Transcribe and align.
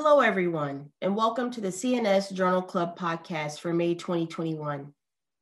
Hello, 0.00 0.20
everyone, 0.20 0.92
and 1.02 1.16
welcome 1.16 1.50
to 1.50 1.60
the 1.60 1.72
CNS 1.72 2.32
Journal 2.32 2.62
Club 2.62 2.96
podcast 2.96 3.58
for 3.58 3.72
May 3.72 3.96
2021. 3.96 4.94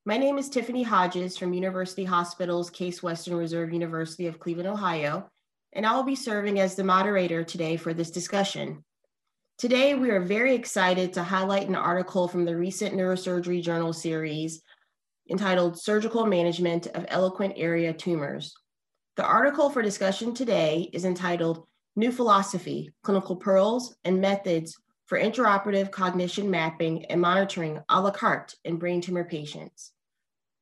My 0.07 0.17
name 0.17 0.39
is 0.39 0.49
Tiffany 0.49 0.83
Hodges 0.83 1.37
from 1.37 1.53
University 1.53 2.05
Hospitals 2.05 2.71
Case 2.71 3.03
Western 3.03 3.37
Reserve 3.37 3.75
University 3.75 4.29
of 4.29 4.41
Cleveland, 4.41 4.71
Ohio, 4.71 5.29
and 5.75 5.85
I 5.85 5.95
will 5.95 6.05
be 6.05 6.17
serving 6.17 6.59
as 6.59 6.75
the 6.75 6.83
moderator 6.83 7.45
today 7.45 7.77
for 7.77 7.93
this 7.93 8.11
discussion. 8.11 8.83
Today, 9.59 9.95
we 9.95 10.09
are 10.09 10.23
very 10.23 10.55
excited 10.55 11.13
to 11.13 11.23
highlight 11.23 11.69
an 11.69 11.77
article 11.77 12.27
from 12.27 12.47
the 12.47 12.57
recent 12.57 12.95
Neurosurgery 12.95 13.63
Journal 13.63 13.93
series 13.93 14.63
entitled 15.31 15.79
Surgical 15.79 16.25
Management 16.25 16.87
of 16.95 17.05
Eloquent 17.09 17.53
Area 17.59 17.93
Tumors. 17.93 18.55
The 19.17 19.25
article 19.25 19.69
for 19.69 19.83
discussion 19.83 20.33
today 20.33 20.89
is 20.95 21.05
entitled 21.05 21.67
New 21.99 22.13
Philosophy, 22.13 22.93
Clinical 23.03 23.37
Pearls, 23.37 23.97
and 24.05 24.21
Methods 24.21 24.77
for 25.07 25.19
Intraoperative 25.19 25.91
Cognition 25.91 26.51
Mapping 26.51 27.07
and 27.07 27.19
Monitoring 27.19 27.81
a 27.89 27.99
la 27.99 28.11
carte 28.11 28.55
in 28.65 28.77
brain 28.77 29.01
tumor 29.01 29.25
patients. 29.25 29.93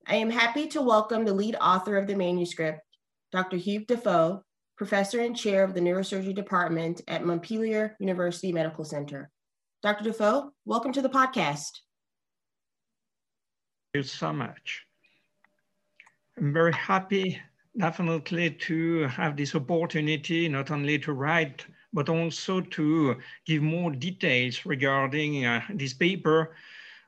I 0.06 0.14
am 0.14 0.30
happy 0.30 0.68
to 0.68 0.80
welcome 0.80 1.24
the 1.24 1.34
lead 1.34 1.56
author 1.60 1.96
of 1.96 2.06
the 2.06 2.14
manuscript, 2.14 2.82
Dr. 3.32 3.56
Hugues 3.56 3.86
Duffau, 3.86 4.42
professor 4.76 5.20
and 5.22 5.36
chair 5.36 5.64
of 5.64 5.74
the 5.74 5.80
neurosurgery 5.80 6.36
department 6.36 7.00
at 7.08 7.24
Montpellier 7.24 7.96
University 7.98 8.52
Medical 8.52 8.84
Center. 8.84 9.28
Dr. 9.82 10.04
Duffau, 10.04 10.50
welcome 10.64 10.92
to 10.92 11.02
the 11.02 11.08
podcast. 11.08 11.80
Thank 13.92 13.94
you 13.94 14.02
so 14.04 14.32
much. 14.32 14.84
I'm 16.38 16.52
very 16.52 16.72
happy 16.72 17.40
definitely 17.76 18.50
to 18.50 19.02
have 19.08 19.36
this 19.36 19.54
opportunity 19.54 20.48
not 20.48 20.70
only 20.70 20.98
to 21.00 21.12
write, 21.12 21.66
but 21.92 22.08
also 22.08 22.60
to 22.60 23.16
give 23.46 23.62
more 23.62 23.90
details 23.90 24.66
regarding 24.66 25.44
uh, 25.44 25.62
this 25.74 25.94
paper, 25.94 26.54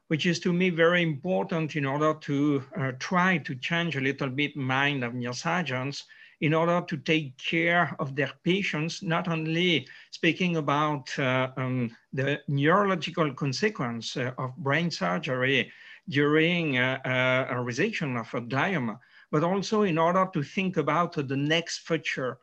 which 0.09 0.27
is 0.27 0.39
to 0.41 0.53
me 0.53 0.71
very 0.71 1.03
important 1.03 1.77
in 1.77 1.85
order 1.85 2.15
to 2.15 2.63
uh, 2.79 2.93
try 2.99 3.39
to 3.39 3.55
change 3.57 3.97
a 3.97 4.01
little 4.01 4.29
bit 4.29 4.57
mind 4.57 5.03
of 5.05 5.13
neurosurgeons 5.13 6.05
in 6.41 6.53
order 6.53 6.85
to 6.87 6.97
take 6.99 7.37
care 7.39 7.97
of 7.99 8.15
their 8.15 8.31
patients, 8.45 9.03
not 9.03 9.27
only 9.27 9.87
speaking 10.11 10.57
about 10.57 11.19
uh, 11.19 11.49
um, 11.57 11.91
the 12.13 12.41
neurological 12.47 13.33
consequence 13.33 14.17
uh, 14.17 14.33
of 14.39 14.55
brain 14.57 14.91
surgery 14.91 15.73
during 16.09 16.79
uh, 16.79 16.99
uh, 17.05 17.55
a 17.55 17.57
resection 17.57 18.21
of 18.21 18.33
a 18.35 18.41
glioma, 18.41 18.99
but 19.37 19.45
also 19.45 19.83
in 19.83 19.99
order 19.99 20.27
to 20.33 20.43
think 20.43 20.79
about 20.79 21.13
the 21.13 21.37
next 21.37 21.81
future, 21.81 22.39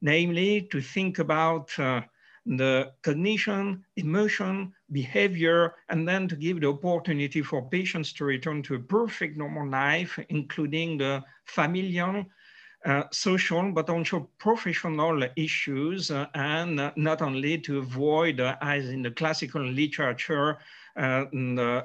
namely 0.00 0.62
to 0.62 0.80
think 0.80 1.18
about 1.18 1.78
uh, 1.78 2.00
the 2.46 2.90
cognition, 3.02 3.84
emotion, 3.98 4.72
behavior, 4.90 5.74
and 5.90 6.08
then 6.08 6.26
to 6.26 6.34
give 6.34 6.58
the 6.62 6.66
opportunity 6.66 7.42
for 7.42 7.68
patients 7.68 8.14
to 8.14 8.24
return 8.24 8.62
to 8.62 8.76
a 8.76 8.80
perfect 8.80 9.36
normal 9.36 9.68
life, 9.68 10.18
including 10.30 10.96
the 10.96 11.22
familial, 11.44 12.24
uh, 12.86 13.02
social, 13.12 13.70
but 13.70 13.90
also 13.90 14.30
professional 14.38 15.22
issues, 15.36 16.10
uh, 16.10 16.28
and 16.34 16.80
not 16.96 17.20
only 17.20 17.58
to 17.58 17.76
avoid, 17.80 18.40
uh, 18.40 18.56
as 18.62 18.88
in 18.88 19.02
the 19.02 19.10
classical 19.10 19.62
literature, 19.62 20.56
uh, 20.96 21.26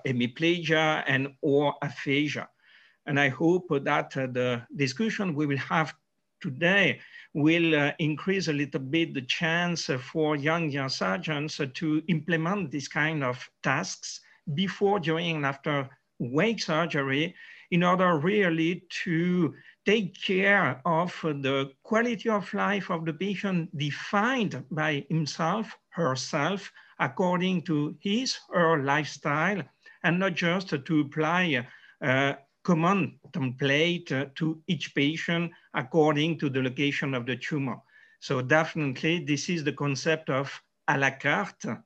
hemiplegia 0.05 1.03
and 1.05 1.33
or 1.41 1.75
aphasia. 1.81 2.47
And 3.08 3.19
I 3.19 3.30
hope 3.30 3.69
that 3.69 4.17
uh, 4.17 4.27
the 4.27 4.61
discussion 4.75 5.33
we 5.33 5.45
will 5.45 5.58
have 5.58 5.95
today 6.41 7.00
will 7.33 7.75
uh, 7.75 7.91
increase 7.99 8.47
a 8.47 8.53
little 8.53 8.81
bit 8.81 9.14
the 9.14 9.22
chance 9.22 9.89
for 9.99 10.36
young, 10.36 10.69
young 10.69 10.89
surgeons 10.89 11.59
uh, 11.59 11.67
to 11.75 12.03
implement 12.08 12.72
this 12.72 12.88
kind 12.88 13.23
of 13.23 13.49
tasks 13.64 14.19
before, 14.53 14.99
during, 14.99 15.38
and 15.38 15.45
after 15.45 15.89
wake 16.19 16.61
surgery 16.61 17.33
in 17.72 17.83
order 17.83 18.17
really 18.17 18.83
to 19.04 19.54
take 19.86 20.21
care 20.21 20.81
of 20.86 21.17
the 21.21 21.71
quality 21.83 22.30
of 22.30 22.54
life 22.54 22.89
of 22.89 23.05
the 23.05 23.14
patient 23.14 23.76
defined 23.77 24.64
by 24.71 25.05
himself, 25.10 25.77
herself, 25.89 26.71
according 26.99 27.61
to 27.61 27.95
his 28.02 28.37
or 28.49 28.77
her 28.77 28.83
lifestyle, 28.83 29.61
and 30.04 30.20
not 30.20 30.33
just 30.33 30.70
to 30.70 31.02
apply 31.02 31.65
uh, 32.02 32.33
common 32.67 33.17
template 33.32 34.11
uh, 34.11 34.26
to 34.36 34.61
each 34.67 34.94
patient 34.94 35.50
according 35.73 36.38
to 36.38 36.50
the 36.50 36.61
location 36.61 37.14
of 37.14 37.26
the 37.26 37.38
tumor. 37.38 37.78
So 38.20 38.42
definitely 38.42 39.23
this 39.23 39.48
is 39.48 39.64
the 39.64 39.72
concept 39.72 40.30
of 40.30 40.52
à 40.89 41.00
la 41.00 41.11
carte, 41.11 41.80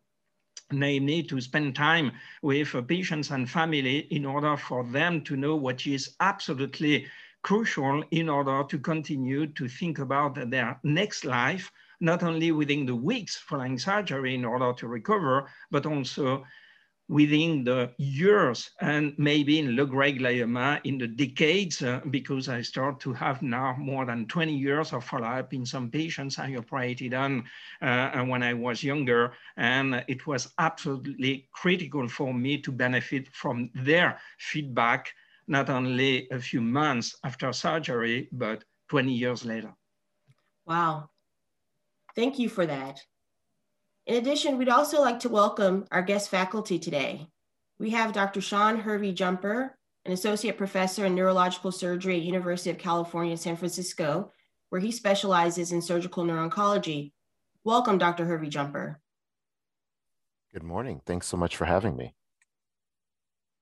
namely 0.72 1.22
to 1.22 1.40
spend 1.40 1.76
time 1.76 2.12
with 2.42 2.74
patients 2.88 3.30
and 3.30 3.48
family 3.48 4.08
in 4.10 4.26
order 4.26 4.58
for 4.58 4.84
them 4.84 5.22
to 5.26 5.36
know 5.36 5.56
what 5.56 5.86
is 5.86 6.16
absolutely 6.20 7.06
crucial 7.44 8.04
in 8.10 8.28
order 8.28 8.64
to 8.68 8.80
continue 8.80 9.46
to 9.54 9.68
think 9.68 10.00
about 10.00 10.50
their 10.50 10.80
next 10.84 11.26
life, 11.26 11.72
not 12.00 12.24
only 12.24 12.52
within 12.52 12.88
the 12.88 12.96
weeks 12.96 13.36
following 13.38 13.78
surgery 13.78 14.34
in 14.34 14.46
order 14.46 14.74
to 14.74 14.88
recover, 14.88 15.48
but 15.70 15.86
also 15.86 16.44
within 17.12 17.66
the 17.66 17.92
years 17.98 18.72
and 18.80 19.14
maybe 19.18 19.60
in 19.60 19.76
low-grade 19.76 20.20
glioma 20.20 20.80
in 20.86 20.98
the 20.98 21.08
decades, 21.08 21.82
uh, 21.82 22.00
because 22.10 22.48
I 22.48 22.62
start 22.62 23.02
to 23.02 23.12
have 23.12 23.42
now 23.42 23.76
more 23.78 24.06
than 24.06 24.28
20 24.28 24.56
years 24.56 24.94
of 24.94 25.04
follow-up 25.04 25.54
in 25.54 25.66
some 25.66 25.92
patients 25.92 26.40
I 26.40 26.56
operated 26.56 27.14
on 27.14 27.44
uh, 27.82 28.24
when 28.24 28.42
I 28.42 28.54
was 28.54 28.82
younger. 28.82 29.34
And 29.58 30.06
it 30.08 30.26
was 30.26 30.54
absolutely 30.58 31.50
critical 31.52 32.08
for 32.08 32.34
me 32.34 32.62
to 32.62 32.72
benefit 32.72 33.28
from 33.34 33.70
their 33.76 34.18
feedback, 34.40 35.12
not 35.48 35.70
only 35.70 36.30
a 36.32 36.40
few 36.40 36.62
months 36.62 37.18
after 37.26 37.52
surgery, 37.52 38.30
but 38.32 38.64
20 38.88 39.12
years 39.12 39.44
later. 39.44 39.74
Wow. 40.66 41.10
Thank 42.16 42.40
you 42.40 42.48
for 42.48 42.66
that. 42.66 43.02
In 44.08 44.16
addition, 44.16 44.58
we'd 44.58 44.70
also 44.70 45.00
like 45.00 45.20
to 45.20 45.30
welcome 45.30 45.86
our 45.92 46.02
guest 46.02 46.30
faculty 46.30 46.80
today. 46.80 47.28
We 47.78 47.92
have 47.92 48.14
Dr. 48.14 48.42
Shawn 48.42 48.80
Hervey 48.80 49.14
Jumper, 49.14 49.78
an 50.06 50.12
associate 50.12 50.58
professor 50.58 51.06
in 51.06 51.14
neurological 51.14 51.72
surgery 51.72 52.18
at 52.18 52.24
University 52.24 52.72
of 52.72 52.80
California, 52.80 53.38
San 53.38 53.56
Francisco, 53.56 54.32
where 54.70 54.82
he 54.82 54.92
specializes 54.92 55.72
in 55.72 55.82
surgical 55.82 56.26
neuro-oncology. 56.26 57.12
Welcome, 57.64 58.00
Dr. 58.00 58.26
Hervey 58.26 58.50
Jumper. 58.50 59.00
Good 60.52 60.64
morning. 60.64 61.02
Thanks 61.06 61.28
so 61.28 61.38
much 61.38 61.56
for 61.56 61.66
having 61.66 61.96
me. 61.96 62.16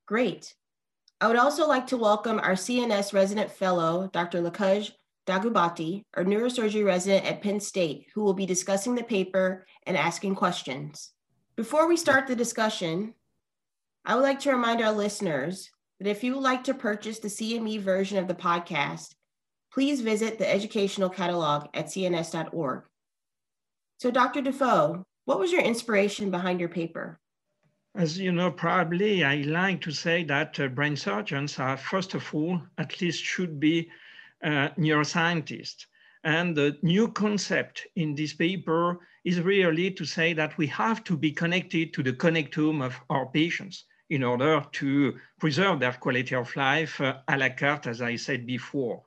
Great. 0.06 0.56
I 1.20 1.28
would 1.28 1.36
also 1.36 1.68
like 1.68 1.88
to 1.88 1.98
welcome 1.98 2.40
our 2.40 2.54
CNS 2.54 3.14
resident 3.14 3.52
fellow, 3.52 4.10
Dr. 4.14 4.42
Lekhaj 4.42 4.92
Daggubati, 5.30 6.06
our 6.16 6.26
neurosurgery 6.26 6.84
resident 6.84 7.24
at 7.24 7.44
Penn 7.44 7.60
State, 7.60 8.08
who 8.16 8.24
will 8.24 8.34
be 8.34 8.48
discussing 8.48 8.96
the 8.96 9.04
paper 9.04 9.68
and 9.86 9.96
asking 9.96 10.34
questions. 10.34 11.12
Before 11.56 11.88
we 11.88 11.98
start 11.98 12.26
the 12.26 12.36
discussion, 12.36 13.14
I 14.04 14.16
would 14.16 14.24
like 14.24 14.40
to 14.40 14.52
remind 14.52 14.82
our 14.82 14.92
listeners 14.92 15.70
that 16.00 16.10
if 16.10 16.24
you 16.24 16.34
would 16.34 16.42
like 16.42 16.64
to 16.64 16.74
purchase 16.74 17.20
the 17.20 17.28
CME 17.28 17.80
version 17.82 18.18
of 18.18 18.28
the 18.28 18.34
podcast, 18.34 19.14
please 19.72 20.02
visit 20.02 20.40
the 20.40 20.52
educational 20.52 21.10
catalog 21.10 21.68
at 21.76 21.86
cns.org. 21.86 22.86
So, 24.00 24.10
Dr. 24.10 24.42
Duffau, 24.42 25.04
what 25.26 25.40
was 25.40 25.52
your 25.52 25.62
inspiration 25.62 26.32
behind 26.32 26.60
your 26.60 26.70
paper? 26.70 27.20
As 27.96 28.18
you 28.18 28.32
know, 28.32 28.50
probably 28.50 29.24
I 29.24 29.36
like 29.42 29.82
to 29.82 29.92
say 29.92 30.24
that 30.24 30.60
uh, 30.60 30.70
brain 30.70 30.96
surgeons 30.96 31.60
are, 31.60 31.78
first 31.78 32.16
of 32.16 32.34
all, 32.34 32.62
at 32.80 33.00
least 33.00 33.24
should 33.24 33.60
be 33.60 33.92
uh, 34.44 34.70
neuroscientist. 34.78 35.86
And 36.24 36.56
the 36.56 36.78
new 36.82 37.10
concept 37.10 37.88
in 37.96 38.16
this 38.16 38.34
paper 38.34 39.00
is 39.24 39.40
really 39.40 39.92
to 39.92 40.06
say 40.06 40.34
that 40.34 40.58
we 40.58 40.68
have 40.68 41.04
to 41.06 41.18
be 41.18 41.32
connected 41.32 41.94
to 41.94 42.04
the 42.04 42.14
connectome 42.14 42.84
of 42.84 43.00
our 43.10 43.28
patients 43.28 43.86
in 44.10 44.24
order 44.24 44.66
to 44.72 45.18
preserve 45.40 45.80
their 45.80 45.94
quality 45.94 46.36
of 46.36 46.56
life 46.56 47.00
uh, 47.00 47.18
a 47.28 47.38
la 47.38 47.50
carte, 47.50 47.88
as 47.88 48.02
I 48.02 48.16
said 48.16 48.46
before. 48.46 49.04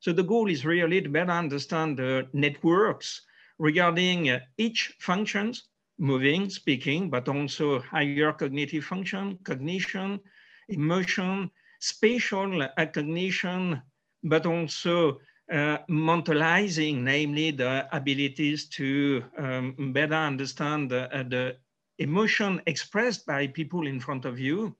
So 0.00 0.12
the 0.12 0.22
goal 0.22 0.50
is 0.50 0.64
really 0.64 1.00
to 1.02 1.08
better 1.08 1.30
understand 1.30 1.98
the 1.98 2.28
networks 2.32 3.22
regarding 3.58 4.30
uh, 4.30 4.40
each 4.56 4.96
functions, 4.98 5.68
moving, 5.98 6.48
speaking, 6.48 7.10
but 7.10 7.28
also 7.28 7.80
higher 7.80 8.32
cognitive 8.32 8.84
function, 8.84 9.38
cognition, 9.44 10.20
emotion, 10.68 11.50
spatial 11.78 12.62
uh, 12.62 12.86
cognition, 12.86 13.82
but 14.22 14.46
also 14.46 15.18
uh, 15.52 15.78
mentalizing, 15.88 16.98
namely 17.02 17.50
the 17.50 17.88
abilities 17.92 18.68
to 18.68 19.24
um, 19.36 19.92
better 19.92 20.14
understand 20.14 20.90
the, 20.90 21.12
uh, 21.14 21.22
the, 21.24 21.56
emotion 21.98 22.62
expressed 22.66 23.26
by 23.26 23.46
people 23.46 23.86
in 23.86 24.00
front 24.00 24.24
of 24.24 24.38
you, 24.38 24.74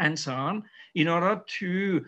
and 0.00 0.18
so 0.18 0.32
on, 0.32 0.64
in 0.96 1.06
order 1.06 1.40
to 1.46 2.04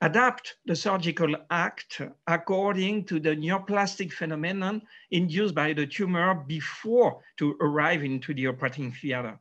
adapt 0.00 0.56
the 0.66 0.74
surgical 0.74 1.34
act 1.50 2.00
according 2.26 3.04
to 3.04 3.20
the 3.20 3.36
neoplastic 3.36 4.12
phenomenon 4.12 4.82
induced 5.10 5.54
by 5.54 5.72
the 5.72 5.86
tumor 5.86 6.34
before 6.34 7.20
to 7.36 7.56
arrive 7.60 8.04
into 8.04 8.34
the 8.34 8.46
operating 8.46 8.92
theater. 8.92 9.38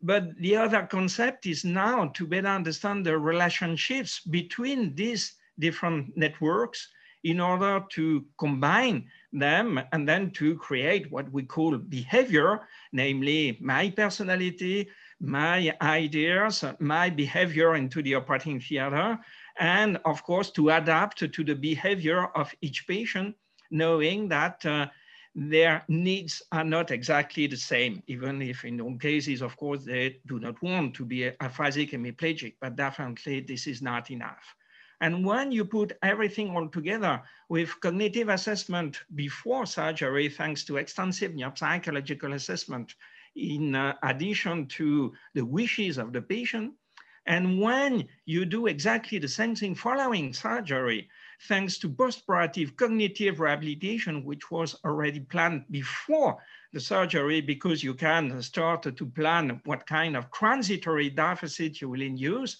But 0.00 0.36
the 0.38 0.56
other 0.56 0.86
concept 0.86 1.46
is 1.46 1.64
now 1.64 2.08
to 2.14 2.26
better 2.26 2.48
understand 2.48 3.04
the 3.04 3.18
relationships 3.18 4.20
between 4.20 4.94
these 4.94 5.34
different 5.58 6.16
networks 6.16 6.88
in 7.24 7.40
order 7.40 7.84
to 7.90 8.24
combine 8.38 9.04
them 9.32 9.80
and 9.92 10.08
then 10.08 10.30
to 10.30 10.56
create 10.56 11.10
what 11.10 11.30
we 11.32 11.42
call 11.42 11.76
behavior, 11.76 12.60
namely 12.92 13.58
my 13.60 13.90
personality, 13.90 14.88
my 15.20 15.76
ideas, 15.82 16.64
my 16.78 17.10
behavior 17.10 17.74
into 17.74 18.02
the 18.02 18.14
operating 18.14 18.60
theater, 18.60 19.18
and 19.58 19.98
of 20.04 20.22
course 20.22 20.50
to 20.50 20.70
adapt 20.70 21.18
to 21.18 21.44
the 21.44 21.54
behavior 21.54 22.26
of 22.36 22.54
each 22.60 22.86
patient, 22.86 23.34
knowing 23.70 24.28
that 24.28 24.64
uh, 24.64 24.86
their 25.34 25.84
needs 25.88 26.42
are 26.52 26.64
not 26.64 26.90
exactly 26.90 27.46
the 27.46 27.56
same, 27.56 28.02
even 28.06 28.40
if 28.42 28.64
in 28.64 28.78
some 28.78 28.98
cases, 28.98 29.42
of 29.42 29.56
course, 29.56 29.84
they 29.84 30.18
do 30.26 30.38
not 30.38 30.60
want 30.62 30.94
to 30.94 31.04
be 31.04 31.30
aphasic 31.40 31.92
and 31.92 32.06
hemiplegic, 32.06 32.54
but 32.60 32.76
definitely 32.76 33.40
this 33.40 33.66
is 33.66 33.82
not 33.82 34.10
enough. 34.10 34.54
And 35.00 35.24
when 35.24 35.52
you 35.52 35.64
put 35.64 35.96
everything 36.02 36.50
all 36.56 36.68
together 36.68 37.22
with 37.48 37.80
cognitive 37.80 38.28
assessment 38.28 39.00
before 39.14 39.64
surgery, 39.64 40.28
thanks 40.28 40.64
to 40.64 40.76
extensive 40.76 41.32
neuropsychological 41.32 42.34
assessment, 42.34 42.94
in 43.36 43.74
uh, 43.74 43.94
addition 44.02 44.66
to 44.66 45.12
the 45.34 45.44
wishes 45.44 45.98
of 45.98 46.12
the 46.12 46.20
patient, 46.22 46.74
and 47.28 47.60
when 47.60 48.08
you 48.24 48.46
do 48.46 48.68
exactly 48.68 49.18
the 49.18 49.28
same 49.28 49.54
thing 49.54 49.74
following 49.74 50.32
surgery, 50.32 51.10
thanks 51.42 51.76
to 51.78 51.88
postoperative 51.90 52.74
cognitive 52.74 53.38
rehabilitation, 53.38 54.24
which 54.24 54.50
was 54.50 54.74
already 54.82 55.20
planned 55.20 55.64
before 55.70 56.38
the 56.72 56.80
surgery, 56.80 57.42
because 57.42 57.84
you 57.84 57.92
can 57.92 58.40
start 58.40 58.82
to 58.82 59.06
plan 59.06 59.60
what 59.66 59.86
kind 59.86 60.16
of 60.16 60.32
transitory 60.32 61.10
deficit 61.10 61.82
you 61.82 61.90
will 61.90 62.00
induce, 62.00 62.56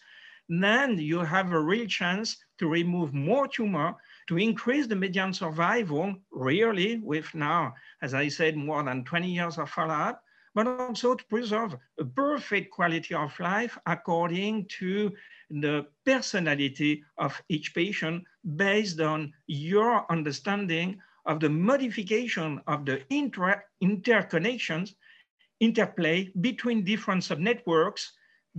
then 0.48 0.98
you 0.98 1.20
have 1.20 1.52
a 1.52 1.60
real 1.60 1.86
chance 1.86 2.36
to 2.58 2.68
remove 2.68 3.12
more 3.12 3.46
tumor, 3.46 3.94
to 4.28 4.38
increase 4.38 4.86
the 4.86 4.96
median 4.96 5.32
survival, 5.32 6.14
really 6.30 6.98
with 6.98 7.34
now, 7.34 7.74
as 8.02 8.14
I 8.14 8.28
said, 8.28 8.56
more 8.56 8.82
than 8.82 9.04
20 9.04 9.30
years 9.30 9.58
of 9.58 9.70
follow-up, 9.70 10.22
but 10.54 10.66
also 10.66 11.14
to 11.14 11.24
preserve 11.26 11.76
a 12.00 12.04
perfect 12.04 12.70
quality 12.70 13.14
of 13.14 13.38
life 13.38 13.78
according 13.86 14.66
to 14.78 15.12
the 15.50 15.86
personality 16.04 17.02
of 17.18 17.40
each 17.48 17.74
patient 17.74 18.24
based 18.56 19.00
on 19.00 19.32
your 19.46 20.10
understanding 20.10 20.98
of 21.26 21.40
the 21.40 21.48
modification 21.48 22.60
of 22.66 22.86
the 22.86 23.02
inter 23.12 23.62
interconnections, 23.82 24.94
interplay 25.60 26.30
between 26.40 26.84
different 26.84 27.22
subnetworks 27.22 28.08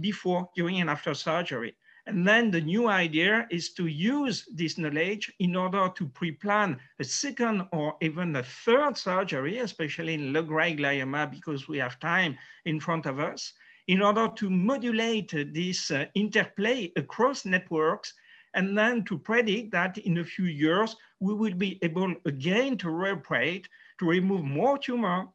before, 0.02 0.50
during, 0.56 0.82
and 0.82 0.90
after 0.90 1.14
surgery. 1.14 1.76
And 2.06 2.28
then 2.28 2.50
the 2.50 2.62
new 2.62 2.88
idea 2.88 3.46
is 3.52 3.74
to 3.74 3.86
use 3.86 4.48
this 4.56 4.78
knowledge 4.78 5.32
in 5.40 5.56
order 5.56 5.92
to 5.96 6.08
pre-plan 6.08 6.80
a 7.00 7.04
second 7.04 7.68
or 7.72 7.96
even 8.02 8.36
a 8.36 8.44
third 8.44 8.98
surgery, 8.98 9.60
especially 9.60 10.16
in 10.16 10.34
low-grade 10.34 10.80
glioma, 10.80 11.30
because 11.30 11.68
we 11.68 11.78
have 11.78 12.00
time 12.00 12.38
in 12.66 12.80
front 12.80 13.06
of 13.06 13.20
us, 13.20 13.54
in 13.88 14.02
order 14.02 14.28
to 14.36 14.50
modulate 14.50 15.32
this 15.54 15.92
uh, 15.92 16.06
interplay 16.16 16.92
across 16.96 17.46
networks 17.46 18.14
and 18.56 18.78
then 18.78 19.04
to 19.04 19.18
predict 19.18 19.72
that 19.72 19.98
in 20.00 20.18
a 20.18 20.24
few 20.24 20.46
years, 20.46 20.96
we 21.20 21.34
will 21.34 21.54
be 21.54 21.78
able 21.84 22.16
again 22.26 22.78
to 22.78 22.88
reoperate, 22.88 23.66
to 24.00 24.06
remove 24.06 24.44
more 24.44 24.78
tumor 24.78 25.28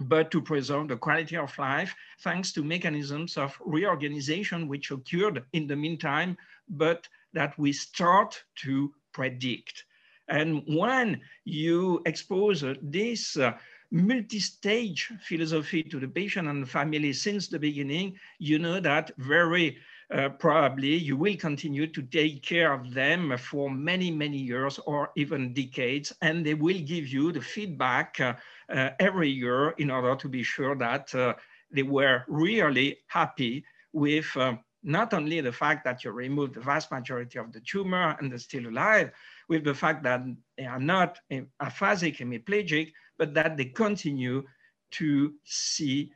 but 0.00 0.30
to 0.30 0.40
preserve 0.40 0.88
the 0.88 0.96
quality 0.96 1.36
of 1.36 1.56
life 1.58 1.94
thanks 2.20 2.52
to 2.52 2.64
mechanisms 2.64 3.36
of 3.36 3.56
reorganization 3.64 4.68
which 4.68 4.90
occurred 4.90 5.44
in 5.52 5.66
the 5.66 5.76
meantime, 5.76 6.36
but 6.68 7.08
that 7.32 7.56
we 7.58 7.72
start 7.72 8.42
to 8.56 8.92
predict. 9.12 9.84
And 10.28 10.62
when 10.66 11.20
you 11.44 12.02
expose 12.06 12.64
this 12.82 13.36
uh, 13.36 13.52
multi-stage 13.90 15.12
philosophy 15.20 15.82
to 15.84 16.00
the 16.00 16.08
patient 16.08 16.48
and 16.48 16.62
the 16.62 16.66
family 16.66 17.12
since 17.12 17.48
the 17.48 17.58
beginning, 17.58 18.18
you 18.38 18.58
know 18.58 18.80
that 18.80 19.12
very 19.18 19.78
uh, 20.12 20.28
probably 20.28 20.94
you 20.94 21.16
will 21.16 21.36
continue 21.36 21.86
to 21.86 22.02
take 22.02 22.42
care 22.42 22.72
of 22.72 22.92
them 22.92 23.36
for 23.38 23.70
many, 23.70 24.10
many 24.10 24.38
years 24.38 24.78
or 24.86 25.10
even 25.16 25.54
decades, 25.54 26.12
and 26.22 26.44
they 26.44 26.54
will 26.54 26.78
give 26.80 27.08
you 27.08 27.32
the 27.32 27.40
feedback 27.40 28.20
uh, 28.20 28.34
uh, 28.68 28.90
every 29.00 29.30
year 29.30 29.70
in 29.78 29.90
order 29.90 30.14
to 30.16 30.28
be 30.28 30.42
sure 30.42 30.76
that 30.76 31.14
uh, 31.14 31.34
they 31.70 31.82
were 31.82 32.24
really 32.28 32.98
happy 33.08 33.64
with 33.92 34.26
uh, 34.36 34.54
not 34.82 35.14
only 35.14 35.40
the 35.40 35.52
fact 35.52 35.84
that 35.84 36.04
you 36.04 36.10
removed 36.10 36.54
the 36.54 36.60
vast 36.60 36.90
majority 36.90 37.38
of 37.38 37.52
the 37.52 37.60
tumor 37.60 38.16
and 38.18 38.30
they're 38.30 38.38
still 38.38 38.66
alive, 38.68 39.10
with 39.48 39.64
the 39.64 39.74
fact 39.74 40.02
that 40.02 40.22
they 40.58 40.66
are 40.66 40.80
not 40.80 41.18
aphasic 41.30 42.18
hemiplegic, 42.18 42.92
but 43.18 43.32
that 43.34 43.56
they 43.56 43.64
continue 43.64 44.42
to 44.90 45.32
see 45.44 46.10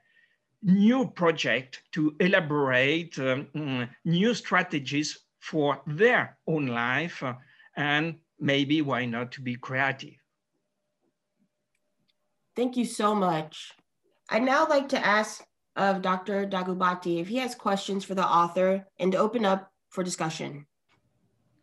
new 0.63 1.09
project 1.09 1.83
to 1.93 2.15
elaborate 2.21 3.19
um, 3.19 3.47
mm, 3.55 3.89
new 4.05 4.35
strategies 4.35 5.19
for 5.41 5.81
their 5.87 6.37
own 6.47 6.67
life 6.67 7.23
uh, 7.23 7.35
and 7.77 8.17
maybe 8.41 8.83
why 8.83 9.05
not 9.05 9.33
to 9.33 9.41
be 9.41 9.55
creative. 9.55 10.15
Thank 12.57 12.77
you 12.77 12.85
so 12.85 13.15
much. 13.15 13.73
I'd 14.29 14.43
now 14.43 14.67
like 14.69 14.89
to 14.91 15.07
ask 15.07 15.45
of 15.77 16.03
Dr. 16.03 16.45
Daggubati 16.45 17.21
if 17.21 17.29
he 17.29 17.37
has 17.37 17.55
questions 17.55 18.05
for 18.05 18.15
the 18.15 18.27
author 18.27 18.85
and 18.99 19.13
to 19.13 19.19
open 19.19 19.45
up 19.45 19.71
for 19.91 20.03
discussion. 20.03 20.67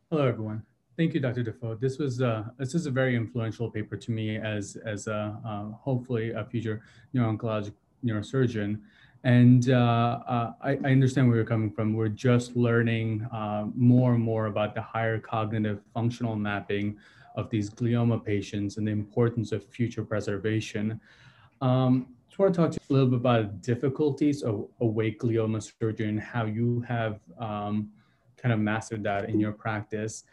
Hello, 0.09 0.25
everyone. 0.25 0.63
Thank 0.97 1.13
you, 1.13 1.19
Dr. 1.19 1.43
Duffau. 1.43 1.77
This 1.77 1.97
was 1.97 2.21
uh, 2.21 2.45
this 2.57 2.73
is 2.73 2.85
a 2.85 2.91
very 2.91 3.17
influential 3.17 3.69
paper 3.69 3.97
to 3.97 4.11
me 4.11 4.37
as 4.37 4.77
as 4.85 5.07
a 5.07 5.37
uh, 5.45 5.71
hopefully 5.77 6.31
a 6.31 6.45
future 6.45 6.81
neuro-oncologic 7.11 7.73
neurosurgeon. 8.05 8.79
And 9.23 9.69
uh, 9.71 10.19
uh, 10.27 10.53
I, 10.61 10.71
I, 10.71 10.91
understand 10.91 11.27
where 11.27 11.37
you're 11.37 11.45
coming 11.45 11.71
from. 11.71 11.95
We're 11.95 12.09
just 12.09 12.55
learning 12.55 13.27
uh, 13.33 13.65
more 13.73 14.13
and 14.13 14.23
more 14.23 14.45
about 14.45 14.75
the 14.75 14.83
higher 14.83 15.19
cognitive 15.19 15.81
functional 15.95 16.35
mapping 16.35 16.97
of 17.35 17.49
these 17.49 17.71
glioma 17.71 18.23
patients 18.23 18.77
and 18.77 18.87
the 18.87 18.91
importance 18.91 19.51
of 19.51 19.65
future 19.65 20.03
preservation. 20.03 20.99
Um, 21.59 22.07
I 22.09 22.29
just 22.29 22.39
want 22.39 22.53
to 22.53 22.61
talk 22.61 22.71
to 22.71 22.79
you 22.87 22.93
a 22.93 22.97
little 22.97 23.09
bit 23.09 23.19
about 23.19 23.63
the 23.63 23.73
difficulties 23.73 24.43
of 24.43 24.67
awake 24.79 25.19
glioma 25.19 25.71
surgery 25.79 26.07
and 26.07 26.19
how 26.19 26.45
you 26.45 26.81
have 26.81 27.19
um, 27.39 27.89
kind 28.37 28.53
of 28.53 28.59
mastered 28.59 29.03
that 29.03 29.27
in 29.27 29.39
your 29.39 29.53
practice. 29.53 30.23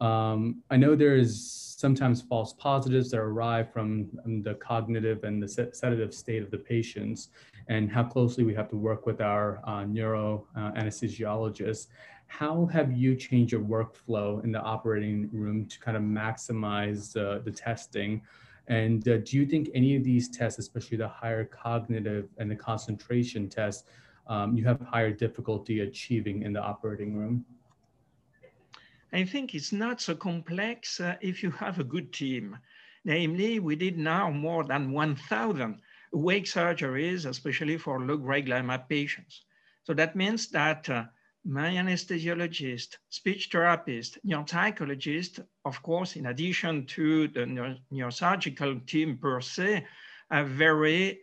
Um, 0.00 0.62
I 0.70 0.76
know 0.76 0.94
there 0.96 1.16
is 1.16 1.70
sometimes 1.80 2.20
false 2.20 2.52
positives 2.52 3.10
that 3.10 3.18
arrive 3.18 3.72
from 3.72 4.08
the 4.44 4.54
cognitive 4.54 5.24
and 5.24 5.42
the 5.42 5.48
sedative 5.48 6.14
state 6.14 6.42
of 6.42 6.50
the 6.50 6.58
patients 6.58 7.28
and 7.68 7.90
how 7.90 8.04
closely 8.04 8.44
we 8.44 8.54
have 8.54 8.68
to 8.68 8.76
work 8.76 9.06
with 9.06 9.20
our 9.20 9.60
uh, 9.64 9.84
neuro 9.84 10.46
uh, 10.56 10.72
anesthesiologists. 10.72 11.86
How 12.26 12.66
have 12.66 12.92
you 12.92 13.16
changed 13.16 13.52
your 13.52 13.62
workflow 13.62 14.42
in 14.44 14.52
the 14.52 14.60
operating 14.60 15.28
room 15.32 15.66
to 15.66 15.80
kind 15.80 15.96
of 15.96 16.02
maximize 16.02 17.16
uh, 17.16 17.40
the 17.42 17.50
testing? 17.50 18.22
And 18.68 19.06
uh, 19.08 19.18
do 19.18 19.36
you 19.36 19.46
think 19.46 19.68
any 19.74 19.96
of 19.96 20.04
these 20.04 20.28
tests, 20.28 20.58
especially 20.58 20.98
the 20.98 21.08
higher 21.08 21.44
cognitive 21.44 22.28
and 22.38 22.50
the 22.50 22.56
concentration 22.56 23.48
tests, 23.48 23.84
um, 24.28 24.56
you 24.56 24.64
have 24.64 24.80
higher 24.82 25.10
difficulty 25.10 25.80
achieving 25.80 26.42
in 26.42 26.52
the 26.52 26.60
operating 26.60 27.16
room? 27.16 27.44
I 29.12 29.24
think 29.24 29.54
it's 29.54 29.72
not 29.72 30.00
so 30.00 30.14
complex 30.14 31.00
uh, 31.00 31.16
if 31.20 31.42
you 31.42 31.50
have 31.52 31.78
a 31.78 31.84
good 31.84 32.12
team. 32.12 32.58
Namely, 33.04 33.58
we 33.58 33.76
did 33.76 33.98
now 33.98 34.30
more 34.30 34.64
than 34.64 34.92
1,000 34.92 35.80
awake 36.12 36.44
surgeries, 36.44 37.26
especially 37.26 37.76
for 37.76 38.00
low-grade 38.00 38.46
glioma 38.46 38.88
patients. 38.88 39.44
So 39.84 39.94
that 39.94 40.14
means 40.14 40.48
that 40.50 40.88
uh, 40.88 41.04
my 41.44 41.70
anesthesiologist, 41.70 42.98
speech 43.08 43.48
therapist, 43.50 44.18
neuropsychologist, 44.26 45.44
of 45.64 45.82
course, 45.82 46.16
in 46.16 46.26
addition 46.26 46.86
to 46.86 47.28
the 47.28 47.40
neurosurgical 47.92 48.86
team 48.86 49.16
per 49.16 49.40
se, 49.40 49.86
are 50.30 50.44
very 50.44 51.20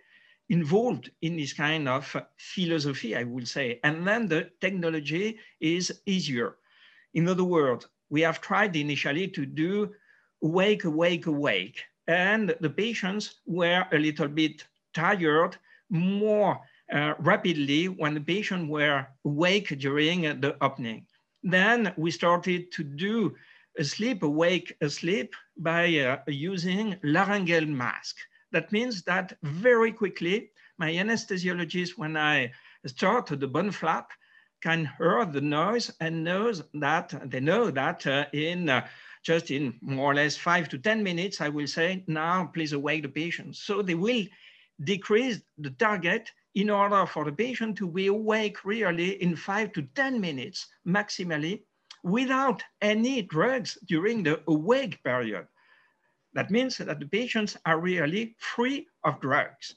involved 0.49 1.11
in 1.21 1.37
this 1.37 1.53
kind 1.53 1.87
of 1.87 2.15
philosophy, 2.37 3.15
I 3.15 3.23
would 3.23 3.47
say. 3.47 3.79
And 3.83 4.07
then 4.07 4.27
the 4.27 4.49
technology 4.59 5.37
is 5.59 6.01
easier. 6.05 6.55
In 7.13 7.27
other 7.27 7.43
words, 7.43 7.87
we 8.09 8.21
have 8.21 8.41
tried 8.41 8.75
initially 8.75 9.27
to 9.29 9.45
do 9.45 9.93
wake, 10.41 10.83
wake, 10.85 11.25
wake. 11.27 11.83
And 12.07 12.55
the 12.61 12.69
patients 12.69 13.41
were 13.45 13.85
a 13.91 13.97
little 13.97 14.27
bit 14.27 14.65
tired 14.93 15.57
more 15.89 16.59
uh, 16.93 17.13
rapidly 17.19 17.89
when 17.89 18.13
the 18.13 18.21
patient 18.21 18.69
were 18.69 19.05
awake 19.25 19.77
during 19.79 20.21
the 20.39 20.55
opening. 20.61 21.05
then 21.43 21.93
we 21.97 22.11
started 22.11 22.71
to 22.71 22.83
do 22.83 23.35
a 23.77 23.83
sleep 23.83 24.23
awake 24.23 24.75
asleep 24.81 25.35
by 25.57 25.97
uh, 25.99 26.17
using 26.27 26.97
laryngeal 27.03 27.65
mask. 27.65 28.17
That 28.51 28.71
means 28.71 29.03
that 29.03 29.37
very 29.43 29.91
quickly, 29.91 30.51
my 30.77 30.91
anesthesiologist, 30.91 31.97
when 31.97 32.17
I 32.17 32.51
start 32.85 33.27
the 33.27 33.47
bone 33.47 33.71
flap, 33.71 34.11
can 34.61 34.89
hear 34.97 35.25
the 35.25 35.41
noise 35.41 35.91
and 35.99 36.23
knows 36.23 36.63
that 36.73 37.13
they 37.29 37.39
know 37.39 37.69
that 37.71 38.05
uh, 38.07 38.25
in 38.33 38.69
uh, 38.69 38.87
just 39.23 39.51
in 39.51 39.77
more 39.81 40.11
or 40.11 40.15
less 40.15 40.37
five 40.37 40.69
to 40.69 40.77
10 40.77 41.03
minutes, 41.03 41.41
I 41.41 41.49
will 41.49 41.67
say, 41.67 42.03
now 42.07 42.49
please 42.53 42.73
awake 42.73 43.03
the 43.03 43.09
patient. 43.09 43.55
So 43.55 43.81
they 43.81 43.95
will 43.95 44.23
decrease 44.83 45.41
the 45.57 45.71
target 45.71 46.31
in 46.55 46.69
order 46.69 47.05
for 47.05 47.25
the 47.25 47.31
patient 47.31 47.77
to 47.77 47.87
be 47.87 48.07
awake 48.07 48.63
really 48.63 49.21
in 49.21 49.35
five 49.35 49.73
to 49.73 49.81
10 49.95 50.21
minutes 50.21 50.67
maximally 50.87 51.63
without 52.03 52.63
any 52.81 53.21
drugs 53.21 53.77
during 53.85 54.23
the 54.23 54.41
awake 54.47 55.03
period. 55.03 55.45
That 56.33 56.49
means 56.49 56.77
that 56.77 56.99
the 56.99 57.05
patients 57.07 57.57
are 57.65 57.79
really 57.79 58.35
free 58.39 58.87
of 59.03 59.19
drugs. 59.19 59.75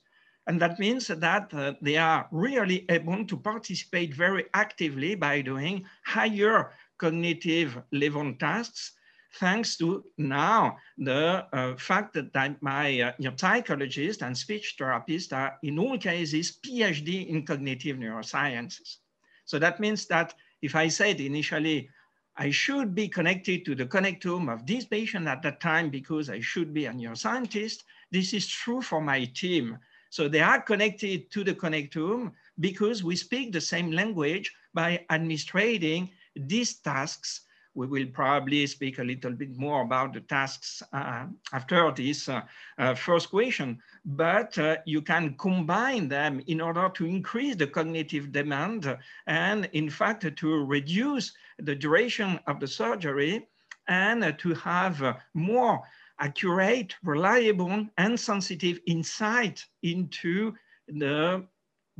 And 0.50 0.60
that 0.60 0.80
means 0.80 1.06
that 1.06 1.54
uh, 1.54 1.74
they 1.80 1.96
are 1.96 2.26
really 2.32 2.84
able 2.88 3.24
to 3.24 3.36
participate 3.36 4.12
very 4.12 4.46
actively 4.52 5.14
by 5.14 5.42
doing 5.42 5.84
higher 6.04 6.72
cognitive 6.98 7.80
level 7.92 8.34
tasks, 8.34 8.94
thanks 9.34 9.76
to 9.76 10.04
now 10.18 10.76
the 10.98 11.46
uh, 11.52 11.76
fact 11.76 12.14
that 12.14 12.60
my 12.60 13.00
uh, 13.00 13.12
psychologist 13.36 14.22
and 14.22 14.36
speech 14.36 14.74
therapist 14.76 15.32
are 15.32 15.56
in 15.62 15.78
all 15.78 15.96
cases 15.96 16.58
PhD 16.66 17.28
in 17.28 17.46
cognitive 17.46 17.96
neurosciences. 17.98 18.96
So 19.44 19.60
that 19.60 19.78
means 19.78 20.06
that 20.06 20.34
if 20.62 20.74
I 20.74 20.88
said 20.88 21.20
initially, 21.20 21.88
I 22.36 22.50
should 22.50 22.92
be 22.92 23.06
connected 23.06 23.64
to 23.66 23.76
the 23.76 23.86
connectome 23.86 24.52
of 24.52 24.66
this 24.66 24.84
patient 24.84 25.28
at 25.28 25.42
that 25.42 25.60
time 25.60 25.90
because 25.90 26.28
I 26.28 26.40
should 26.40 26.74
be 26.74 26.86
a 26.86 26.92
neuroscientist, 26.92 27.84
this 28.10 28.32
is 28.34 28.48
true 28.48 28.82
for 28.82 29.00
my 29.00 29.26
team. 29.26 29.78
So 30.10 30.28
they 30.28 30.40
are 30.40 30.60
connected 30.60 31.30
to 31.30 31.44
the 31.44 31.54
connectome 31.54 32.32
because 32.58 33.04
we 33.04 33.14
speak 33.14 33.52
the 33.52 33.60
same 33.60 33.92
language 33.92 34.52
by 34.74 35.06
administrating 35.08 36.10
these 36.34 36.74
tasks. 36.74 37.42
We 37.74 37.86
will 37.86 38.06
probably 38.06 38.66
speak 38.66 38.98
a 38.98 39.04
little 39.04 39.30
bit 39.30 39.56
more 39.56 39.82
about 39.82 40.12
the 40.12 40.20
tasks 40.22 40.82
uh, 40.92 41.26
after 41.52 41.92
this 41.92 42.28
uh, 42.28 42.42
uh, 42.78 42.94
first 42.96 43.30
question, 43.30 43.78
but 44.04 44.58
uh, 44.58 44.78
you 44.84 45.00
can 45.00 45.36
combine 45.38 46.08
them 46.08 46.42
in 46.48 46.60
order 46.60 46.90
to 46.94 47.06
increase 47.06 47.54
the 47.54 47.68
cognitive 47.68 48.32
demand 48.32 48.98
and 49.28 49.70
in 49.72 49.88
fact 49.88 50.26
to 50.36 50.64
reduce 50.64 51.32
the 51.60 51.76
duration 51.76 52.40
of 52.48 52.58
the 52.58 52.66
surgery 52.66 53.46
and 53.86 54.36
to 54.38 54.54
have 54.54 55.18
more 55.34 55.80
accurate, 56.20 56.94
reliable, 57.02 57.86
and 57.96 58.20
sensitive 58.20 58.78
insight 58.86 59.64
into 59.82 60.54
the 60.88 61.44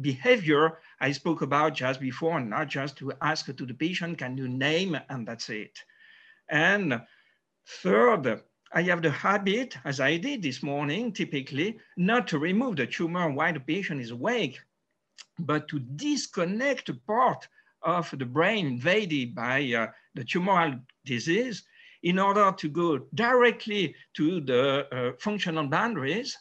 behavior 0.00 0.78
I 1.00 1.12
spoke 1.12 1.42
about 1.42 1.74
just 1.74 2.00
before, 2.00 2.40
not 2.40 2.68
just 2.68 2.96
to 2.98 3.12
ask 3.20 3.46
to 3.46 3.66
the 3.66 3.74
patient, 3.74 4.18
can 4.18 4.36
you 4.36 4.48
name, 4.48 4.98
and 5.08 5.26
that's 5.26 5.48
it. 5.48 5.78
And 6.48 7.00
third, 7.66 8.42
I 8.72 8.82
have 8.82 9.02
the 9.02 9.10
habit, 9.10 9.76
as 9.84 9.98
I 10.00 10.16
did 10.16 10.42
this 10.42 10.62
morning, 10.62 11.12
typically, 11.12 11.78
not 11.96 12.28
to 12.28 12.38
remove 12.38 12.76
the 12.76 12.86
tumor 12.86 13.30
while 13.30 13.52
the 13.52 13.60
patient 13.60 14.00
is 14.00 14.10
awake, 14.10 14.60
but 15.38 15.66
to 15.68 15.80
disconnect 15.80 16.90
part 17.06 17.48
of 17.82 18.10
the 18.16 18.26
brain 18.26 18.66
invaded 18.66 19.34
by 19.34 19.72
uh, 19.72 19.86
the 20.14 20.24
tumoral 20.24 20.80
disease 21.04 21.64
in 22.02 22.18
order 22.18 22.52
to 22.52 22.68
go 22.68 22.98
directly 23.14 23.94
to 24.14 24.40
the 24.40 24.86
uh, 24.92 25.12
functional 25.18 25.66
boundaries 25.66 26.36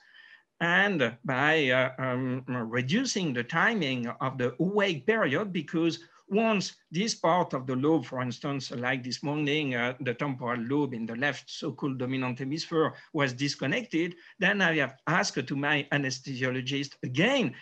and 0.62 1.16
by 1.24 1.70
uh, 1.70 1.92
um, 2.00 2.44
reducing 2.48 3.34
the 3.34 3.44
timing 3.44 4.08
of 4.22 4.38
the 4.38 4.54
awake 4.60 5.06
period 5.06 5.54
because 5.54 6.00
once 6.30 6.76
this 6.92 7.16
part 7.16 7.54
of 7.54 7.66
the 7.66 7.76
lobe, 7.76 8.06
for 8.06 8.22
instance, 8.22 8.72
like 8.72 9.04
this 9.04 9.24
morning, 9.24 9.74
uh, 9.76 9.94
the 10.02 10.14
temporal 10.14 10.62
lobe 10.62 10.94
in 10.94 11.06
the 11.06 11.16
left 11.16 11.50
so-called 11.50 11.98
dominant 11.98 12.38
hemisphere 12.38 12.94
was 13.14 13.34
disconnected, 13.34 14.16
then 14.38 14.62
I 14.62 14.76
have 14.76 14.96
asked 15.08 15.48
to 15.48 15.56
my 15.56 15.88
anesthesiologist 15.92 16.94
again 17.04 17.56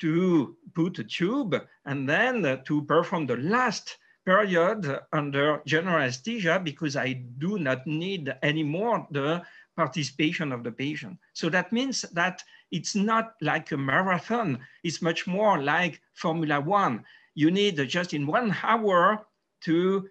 to 0.00 0.56
put 0.74 0.98
a 0.98 1.04
tube 1.04 1.54
and 1.86 2.08
then 2.08 2.44
uh, 2.44 2.56
to 2.66 2.82
perform 2.82 3.26
the 3.26 3.36
last 3.36 3.96
period 4.24 5.00
under 5.12 5.62
general 5.66 6.02
anesthesia 6.02 6.60
because 6.62 6.96
I 6.96 7.12
do 7.38 7.58
not 7.58 7.86
need 7.86 8.32
anymore 8.42 9.06
the 9.10 9.42
participation 9.76 10.52
of 10.52 10.62
the 10.62 10.72
patient. 10.72 11.18
So 11.32 11.48
that 11.50 11.72
means 11.72 12.02
that 12.12 12.42
it's 12.70 12.94
not 12.94 13.34
like 13.40 13.72
a 13.72 13.76
marathon, 13.76 14.58
it's 14.84 15.02
much 15.02 15.26
more 15.26 15.62
like 15.62 16.00
Formula 16.14 16.60
One. 16.60 17.04
You 17.34 17.50
need 17.50 17.76
just 17.88 18.12
in 18.12 18.26
one 18.26 18.54
hour 18.62 19.26
to 19.62 20.08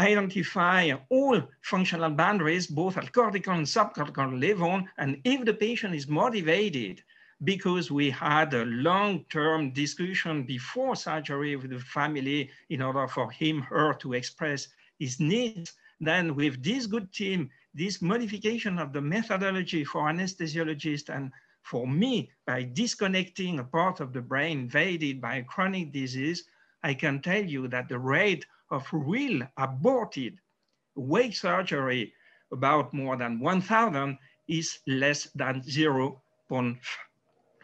identify 0.00 0.92
all 1.10 1.40
functional 1.62 2.10
boundaries, 2.10 2.66
both 2.66 2.96
at 2.96 3.12
cortical 3.12 3.54
and 3.54 3.66
subcortical 3.66 4.40
level. 4.40 4.82
And 4.98 5.20
if 5.24 5.44
the 5.44 5.54
patient 5.54 5.94
is 5.94 6.08
motivated 6.08 7.02
because 7.42 7.90
we 7.90 8.10
had 8.10 8.52
a 8.52 8.64
long-term 8.66 9.72
discussion 9.72 10.44
before 10.44 10.94
surgery 10.94 11.56
with 11.56 11.70
the 11.70 11.78
family 11.78 12.50
in 12.68 12.82
order 12.82 13.08
for 13.08 13.30
him, 13.30 13.62
her 13.62 13.94
to 13.94 14.12
express 14.12 14.68
his 14.98 15.18
needs. 15.20 15.72
Then 16.00 16.34
with 16.34 16.62
this 16.62 16.86
good 16.86 17.12
team, 17.12 17.50
this 17.74 18.02
modification 18.02 18.78
of 18.78 18.92
the 18.92 19.00
methodology 19.00 19.84
for 19.84 20.02
anesthesiologists 20.02 21.08
and 21.14 21.32
for 21.62 21.86
me, 21.86 22.30
by 22.46 22.62
disconnecting 22.62 23.58
a 23.58 23.64
part 23.64 24.00
of 24.00 24.12
the 24.12 24.20
brain 24.20 24.60
invaded 24.60 25.20
by 25.20 25.36
a 25.36 25.44
chronic 25.44 25.92
disease, 25.92 26.44
I 26.82 26.94
can 26.94 27.20
tell 27.20 27.44
you 27.44 27.68
that 27.68 27.88
the 27.88 27.98
rate 27.98 28.46
of 28.70 28.86
real 28.92 29.42
aborted 29.56 30.38
wake 30.94 31.36
surgery, 31.36 32.12
about 32.52 32.92
more 32.92 33.16
than 33.16 33.38
1,000, 33.40 34.18
is 34.48 34.78
less 34.86 35.24
than 35.34 35.60
0.5 35.62 36.78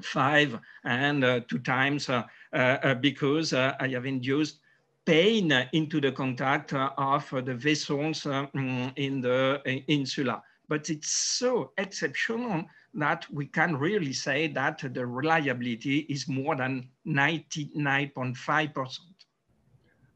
five 0.02 0.58
and 0.84 1.24
uh, 1.24 1.40
two 1.48 1.58
times 1.58 2.08
uh, 2.08 2.22
uh, 2.52 2.94
because 2.94 3.52
I 3.52 3.88
have 3.88 4.06
induced 4.06 4.60
pain 5.04 5.52
into 5.72 6.00
the 6.00 6.12
contact 6.12 6.72
of 6.72 7.28
the 7.30 7.54
vessels 7.54 8.22
mm, 8.24 8.92
in 8.96 9.20
the 9.20 9.60
insula. 9.86 10.42
But 10.68 10.90
it's 10.90 11.10
so 11.12 11.70
exceptional 11.78 12.64
that 12.94 13.24
we 13.30 13.46
can 13.46 13.76
really 13.76 14.12
say 14.12 14.48
that 14.48 14.82
the 14.92 15.06
reliability 15.06 15.98
is 16.08 16.26
more 16.26 16.56
than 16.56 16.88
99.5%. 17.06 18.98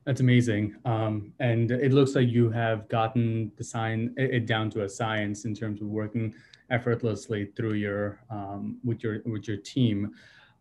That's 0.06 0.20
amazing. 0.20 0.74
Um, 0.86 1.32
and 1.38 1.70
it 1.70 1.92
looks 1.92 2.14
like 2.14 2.28
you 2.28 2.50
have 2.50 2.88
gotten 2.88 3.52
the 3.56 3.64
sign 3.64 4.14
it 4.16 4.46
down 4.46 4.70
to 4.70 4.84
a 4.84 4.88
science 4.88 5.44
in 5.44 5.54
terms 5.54 5.82
of 5.82 5.88
working 5.88 6.34
effortlessly 6.70 7.46
through 7.56 7.74
your 7.74 8.20
um, 8.30 8.78
with 8.84 9.02
your 9.02 9.20
with 9.26 9.48
your 9.48 9.56
team. 9.56 10.12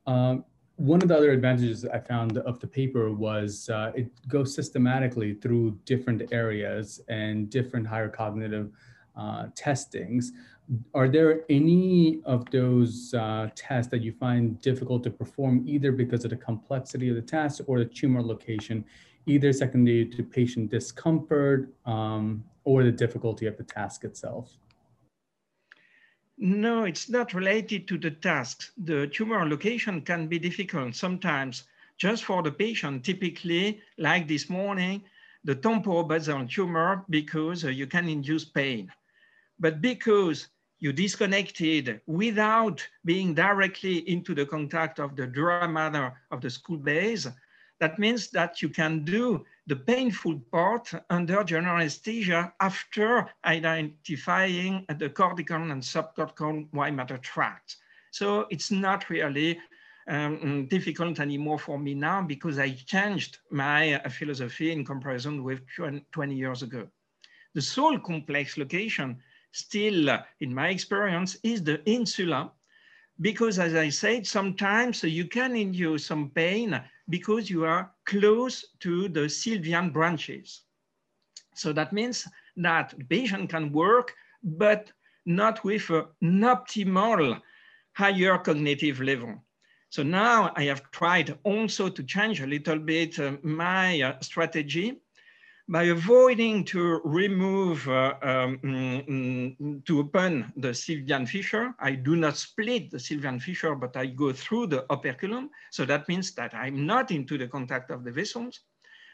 Um, 0.08 0.44
one 0.80 1.02
of 1.02 1.10
the 1.10 1.18
other 1.18 1.32
advantages 1.32 1.84
I 1.84 2.00
found 2.00 2.38
of 2.38 2.60
the 2.62 2.68
paper 2.68 3.12
was 3.12 3.70
uh, 3.70 3.92
it 3.96 4.10
goes 4.30 4.56
systematically 4.56 5.34
through 5.34 5.78
different 5.84 6.32
areas 6.32 7.02
and 7.10 7.50
different 7.50 7.86
higher 7.86 8.08
cognitive 8.08 8.72
uh, 9.18 9.48
testings. 9.56 10.32
Are 10.94 11.10
there 11.10 11.42
any 11.50 12.22
of 12.24 12.50
those 12.52 13.14
uh, 13.14 13.50
tests 13.56 13.92
that 13.92 14.02
you 14.02 14.14
find 14.14 14.62
difficult 14.62 15.04
to 15.04 15.10
perform 15.10 15.64
either 15.68 15.92
because 15.92 16.24
of 16.24 16.30
the 16.30 16.38
complexity 16.38 17.10
of 17.10 17.16
the 17.16 17.22
test 17.24 17.60
or 17.68 17.80
the 17.80 17.86
tumor 17.86 18.22
location, 18.22 18.86
either 19.26 19.52
secondary 19.52 20.06
to 20.06 20.24
patient 20.24 20.72
discomfort 20.72 21.74
um, 21.86 22.44
or 22.64 22.84
the 22.84 22.92
difficulty 22.92 23.48
of 23.48 23.58
the 23.58 23.64
task 23.64 24.06
itself? 24.06 24.58
No, 26.42 26.86
it's 26.86 27.10
not 27.10 27.34
related 27.34 27.86
to 27.90 27.98
the 27.98 28.12
tasks. 28.12 28.72
The 28.78 29.08
tumor 29.08 29.46
location 29.46 30.02
can 30.02 30.28
be 30.28 30.40
difficult 30.40 30.96
sometimes 30.96 31.66
just 31.98 32.24
for 32.24 32.42
the 32.42 32.52
patient, 32.52 33.04
typically 33.04 33.82
like 33.98 34.26
this 34.26 34.50
morning, 34.50 35.04
the 35.44 35.56
on 36.30 36.48
tumor 36.48 37.04
because 37.10 37.66
uh, 37.66 37.68
you 37.68 37.88
can 37.88 38.08
induce 38.08 38.46
pain. 38.46 38.90
But 39.60 39.82
because 39.82 40.48
you 40.80 40.94
disconnected 40.94 42.00
without 42.08 42.88
being 43.04 43.34
directly 43.34 44.10
into 44.10 44.34
the 44.34 44.46
contact 44.46 45.00
of 45.00 45.18
the 45.18 45.28
dura 45.28 45.68
mater 45.68 46.14
of 46.32 46.40
the 46.40 46.50
skull 46.50 46.78
base, 46.78 47.28
that 47.80 47.98
means 47.98 48.30
that 48.32 48.62
you 48.62 48.70
can 48.70 49.04
do 49.06 49.46
the 49.68 49.76
painful 49.76 50.40
part 50.52 50.92
under 51.10 51.44
general 51.44 51.78
anesthesia 51.78 52.54
after 52.60 53.30
identifying 53.46 54.86
the 54.98 55.10
cortical 55.10 55.72
and 55.72 55.82
subcortical 55.82 56.68
white 56.72 56.94
matter 56.94 57.18
tracts. 57.18 57.78
So 58.12 58.48
it's 58.50 58.72
not 58.72 59.10
really 59.10 59.60
um, 60.08 60.68
difficult 60.68 61.20
anymore 61.20 61.60
for 61.60 61.78
me 61.78 61.94
now 61.94 62.22
because 62.22 62.58
I 62.58 62.72
changed 62.72 63.38
my 63.52 63.94
uh, 63.94 64.10
philosophy 64.10 64.72
in 64.72 64.84
comparison 64.84 65.44
with 65.44 65.62
20 66.12 66.36
years 66.36 66.64
ago. 66.64 66.88
The 67.54 67.62
sole 67.62 68.00
complex 68.00 68.58
location 68.58 69.18
still, 69.52 70.10
uh, 70.10 70.22
in 70.42 70.54
my 70.54 70.70
experience, 70.70 71.38
is 71.44 71.64
the 71.64 71.84
insula 71.86 72.52
because 73.22 73.60
as 73.60 73.76
I 73.76 73.90
said, 73.90 74.26
sometimes 74.26 75.04
you 75.04 75.26
can 75.26 75.56
induce 75.56 76.06
some 76.06 76.30
pain 76.30 76.82
because 77.10 77.50
you 77.50 77.66
are 77.66 77.92
close 78.06 78.66
to 78.80 79.10
the 79.10 79.22
sylvian 79.28 79.92
branches. 79.92 80.62
So 81.56 81.74
that 81.74 81.92
means 81.92 82.28
that 82.58 82.94
patient 83.10 83.50
can 83.50 83.72
work, 83.72 84.14
but 84.44 84.92
not 85.26 85.64
with 85.64 85.90
an 85.90 86.42
optimal 86.42 87.42
higher 87.94 88.38
cognitive 88.38 89.02
level. 89.02 89.44
So 89.90 90.04
now 90.04 90.54
I 90.56 90.64
have 90.66 90.90
tried 90.92 91.38
also 91.44 91.90
to 91.90 92.04
change 92.04 92.42
a 92.42 92.48
little 92.48 92.78
bit 92.78 93.20
uh, 93.20 93.38
my 93.42 94.02
uh, 94.02 94.20
strategy 94.22 95.02
by 95.70 95.84
avoiding 95.84 96.66
to 96.66 97.00
remove, 97.06 97.88
uh, 97.88 98.16
um, 98.24 98.58
mm, 98.58 99.86
to 99.86 100.00
open 100.00 100.52
the 100.58 100.70
Sylvian 100.70 101.30
fissure. 101.30 101.76
I 101.80 101.92
do 101.92 102.16
not 102.16 102.38
split 102.38 102.90
the 102.90 102.98
Sylvian 102.98 103.40
fissure, 103.40 103.76
but 103.76 103.96
I 103.96 104.08
go 104.08 104.34
through 104.34 104.68
the 104.68 104.88
operculum. 104.90 105.52
So 105.70 105.86
that 105.86 106.10
means 106.10 106.32
that 106.34 106.56
I'm 106.56 106.88
not 106.88 107.12
into 107.12 107.38
the 107.38 107.48
contact 107.48 107.92
of 107.92 108.04
the 108.04 108.12
vessels. 108.12 108.62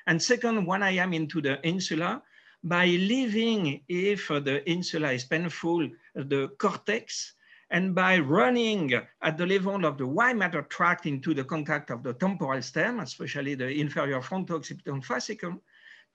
And 0.07 0.21
second, 0.21 0.65
when 0.65 0.81
I 0.81 0.91
am 0.91 1.13
into 1.13 1.41
the 1.41 1.61
insula, 1.67 2.23
by 2.63 2.85
leaving, 2.85 3.81
if 3.89 4.29
the 4.29 4.63
insula 4.65 5.11
is 5.11 5.25
painful, 5.25 5.89
the 6.15 6.47
cortex, 6.57 7.33
and 7.69 7.93
by 7.93 8.17
running 8.19 8.93
at 9.21 9.37
the 9.37 9.45
level 9.45 9.83
of 9.85 9.97
the 9.97 10.07
white 10.07 10.37
matter 10.37 10.61
tract 10.61 11.05
into 11.05 11.33
the 11.33 11.43
contact 11.43 11.91
of 11.91 12.01
the 12.01 12.13
temporal 12.13 12.61
stem, 12.61 13.01
especially 13.01 13.55
the 13.55 13.67
inferior 13.67 14.21
fronto-occipital 14.21 15.01
fascicle, 15.01 15.59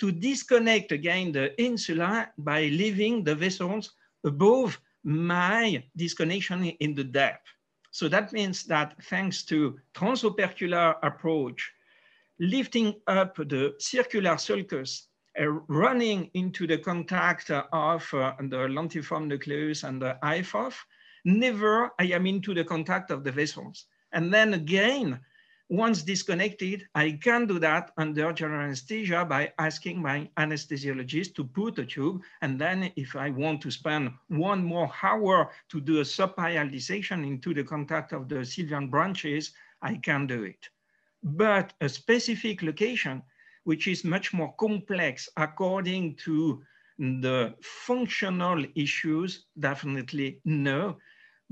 to 0.00 0.10
disconnect 0.10 0.92
again 0.92 1.30
the 1.30 1.60
insula 1.62 2.30
by 2.38 2.62
leaving 2.62 3.22
the 3.22 3.34
vessels 3.34 3.92
above 4.24 4.80
my 5.04 5.82
disconnection 5.96 6.64
in 6.64 6.94
the 6.94 7.04
depth. 7.04 7.46
So 7.90 8.08
that 8.08 8.32
means 8.32 8.64
that 8.64 8.94
thanks 9.04 9.42
to 9.44 9.78
transopercular 9.94 10.96
approach, 11.02 11.72
lifting 12.38 12.94
up 13.06 13.36
the 13.36 13.74
circular 13.78 14.36
sulcus 14.38 15.08
uh, 15.38 15.48
running 15.68 16.30
into 16.34 16.66
the 16.66 16.78
contact 16.78 17.50
of 17.50 18.14
uh, 18.14 18.32
the 18.38 18.68
lentiform 18.68 19.26
nucleus 19.26 19.84
and 19.84 20.00
the 20.02 20.16
hypoph, 20.22 20.76
never 21.24 21.90
I 21.98 22.04
am 22.04 22.26
into 22.26 22.54
the 22.54 22.64
contact 22.64 23.10
of 23.10 23.22
the 23.22 23.32
vessels. 23.32 23.86
And 24.12 24.32
then 24.32 24.54
again, 24.54 25.20
once 25.70 26.02
disconnected, 26.02 26.88
I 26.96 27.12
can 27.12 27.46
do 27.46 27.60
that 27.60 27.92
under 27.96 28.32
general 28.32 28.64
anesthesia 28.64 29.24
by 29.24 29.52
asking 29.60 30.02
my 30.02 30.28
anesthesiologist 30.36 31.36
to 31.36 31.44
put 31.44 31.78
a 31.78 31.86
tube. 31.86 32.22
And 32.42 32.60
then 32.60 32.90
if 32.96 33.14
I 33.14 33.30
want 33.30 33.60
to 33.62 33.70
spend 33.70 34.10
one 34.26 34.64
more 34.64 34.90
hour 35.00 35.52
to 35.68 35.80
do 35.80 36.00
a 36.00 36.04
subpial 36.04 36.68
dissection 36.68 37.24
into 37.24 37.54
the 37.54 37.62
contact 37.62 38.12
of 38.12 38.28
the 38.28 38.44
sylvian 38.44 38.90
branches, 38.90 39.52
I 39.80 39.94
can 39.94 40.26
do 40.26 40.42
it. 40.42 40.68
But 41.22 41.72
a 41.80 41.88
specific 41.88 42.62
location 42.62 43.22
which 43.62 43.86
is 43.86 44.02
much 44.02 44.32
more 44.32 44.52
complex 44.58 45.28
according 45.36 46.16
to 46.24 46.64
the 46.98 47.54
functional 47.62 48.64
issues, 48.74 49.46
definitely 49.60 50.40
no, 50.44 50.96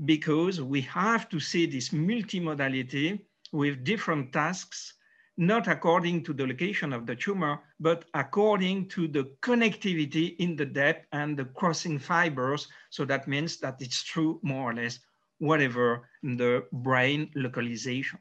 because 0.03 0.61
we 0.61 0.81
have 0.81 1.29
to 1.29 1.39
see 1.39 1.65
this 1.65 1.89
multimodality 1.89 3.21
with 3.51 3.83
different 3.83 4.33
tasks, 4.33 4.93
not 5.37 5.67
according 5.67 6.23
to 6.23 6.33
the 6.33 6.45
location 6.45 6.93
of 6.93 7.05
the 7.05 7.15
tumor, 7.15 7.59
but 7.79 8.05
according 8.13 8.87
to 8.89 9.07
the 9.07 9.23
connectivity 9.41 10.35
in 10.37 10.55
the 10.55 10.65
depth 10.65 11.05
and 11.11 11.37
the 11.37 11.45
crossing 11.45 11.97
fibers. 11.97 12.67
So 12.89 13.05
that 13.05 13.27
means 13.27 13.57
that 13.57 13.77
it's 13.79 14.03
true 14.03 14.39
more 14.43 14.71
or 14.71 14.73
less 14.73 14.99
whatever 15.37 16.09
the 16.21 16.65
brain 16.71 17.31
localization. 17.35 18.19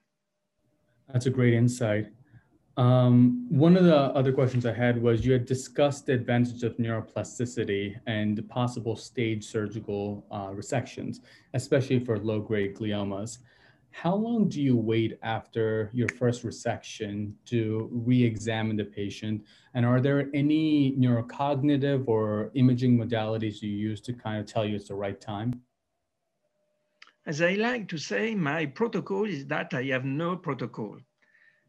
That's 1.13 1.27
a 1.27 1.31
great 1.31 1.55
insight. 1.55 2.09
Um, 2.79 3.45
one 3.49 3.77
of 3.77 3.83
the 3.83 3.97
other 3.97 4.33
questions 4.33 4.65
I 4.65 4.73
had 4.73 5.03
was 5.03 5.27
you 5.27 5.33
had 5.33 5.47
discussed 5.47 6.07
the 6.07 6.13
advantage 6.13 6.63
of 6.63 6.77
neuroplasticity 6.77 7.97
and 8.07 8.49
possible 8.49 8.95
stage 8.95 9.45
surgical 9.45 10.25
uh, 10.31 10.51
resections, 10.51 11.19
especially 11.55 11.99
for 11.99 12.21
low 12.21 12.39
grade 12.39 12.77
gliomas. 12.77 13.39
How 14.03 14.15
long 14.15 14.49
do 14.49 14.63
you 14.63 14.77
wait 14.77 15.19
after 15.25 15.91
your 15.93 16.07
first 16.11 16.45
resection 16.45 17.33
to 17.47 17.89
re 17.91 18.23
examine 18.23 18.77
the 18.77 18.85
patient? 18.85 19.45
And 19.75 19.85
are 19.85 20.01
there 20.01 20.31
any 20.35 20.95
neurocognitive 20.97 22.07
or 22.07 22.53
imaging 22.55 22.97
modalities 22.97 23.61
you 23.61 23.71
use 23.71 24.01
to 24.03 24.13
kind 24.13 24.39
of 24.39 24.47
tell 24.47 24.65
you 24.65 24.77
it's 24.77 24.87
the 24.87 24.95
right 24.95 25.21
time? 25.21 25.63
As 27.27 27.43
I 27.43 27.55
like 27.55 27.89
to 27.89 27.99
say, 27.99 28.37
my 28.37 28.67
protocol 28.67 29.25
is 29.25 29.47
that 29.47 29.75
I 29.75 29.83
have 29.95 30.05
no 30.05 30.37
protocol. 30.37 30.97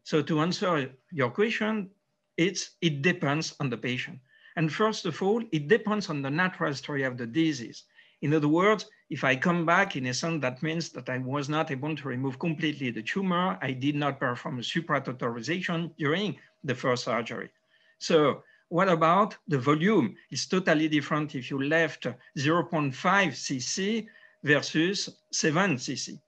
So 0.04 0.22
to 0.22 0.38
answer 0.38 0.88
your 1.10 1.30
question, 1.30 1.90
it's, 2.36 2.76
it 2.80 3.02
depends 3.02 3.56
on 3.58 3.70
the 3.70 3.76
patient. 3.76 4.20
And 4.54 4.72
first 4.72 5.04
of 5.04 5.20
all, 5.20 5.42
it 5.50 5.66
depends 5.66 6.08
on 6.08 6.22
the 6.22 6.30
natural 6.30 6.74
story 6.74 7.02
of 7.02 7.18
the 7.18 7.26
disease. 7.26 7.82
In 8.22 8.34
other 8.34 8.48
words, 8.48 8.86
if 9.08 9.24
I 9.24 9.34
come 9.34 9.64
back, 9.64 9.96
in 9.96 10.06
essence, 10.06 10.42
that 10.42 10.62
means 10.62 10.90
that 10.90 11.08
I 11.08 11.18
was 11.18 11.48
not 11.48 11.70
able 11.70 11.96
to 11.96 12.08
remove 12.08 12.38
completely 12.38 12.90
the 12.90 13.02
tumor. 13.02 13.58
I 13.62 13.72
did 13.72 13.96
not 13.96 14.20
perform 14.20 14.58
a 14.58 14.62
supratotorization 14.62 15.90
during 15.96 16.36
the 16.62 16.74
first 16.74 17.04
surgery. 17.04 17.50
So 17.98 18.42
what 18.68 18.88
about 18.88 19.36
the 19.48 19.58
volume? 19.58 20.14
It's 20.30 20.46
totally 20.46 20.88
different 20.88 21.34
if 21.34 21.50
you 21.50 21.62
left 21.62 22.06
0.5 22.38 22.92
cc 22.92 24.06
versus 24.44 25.08
7 25.32 25.76
cc. 25.76 26.18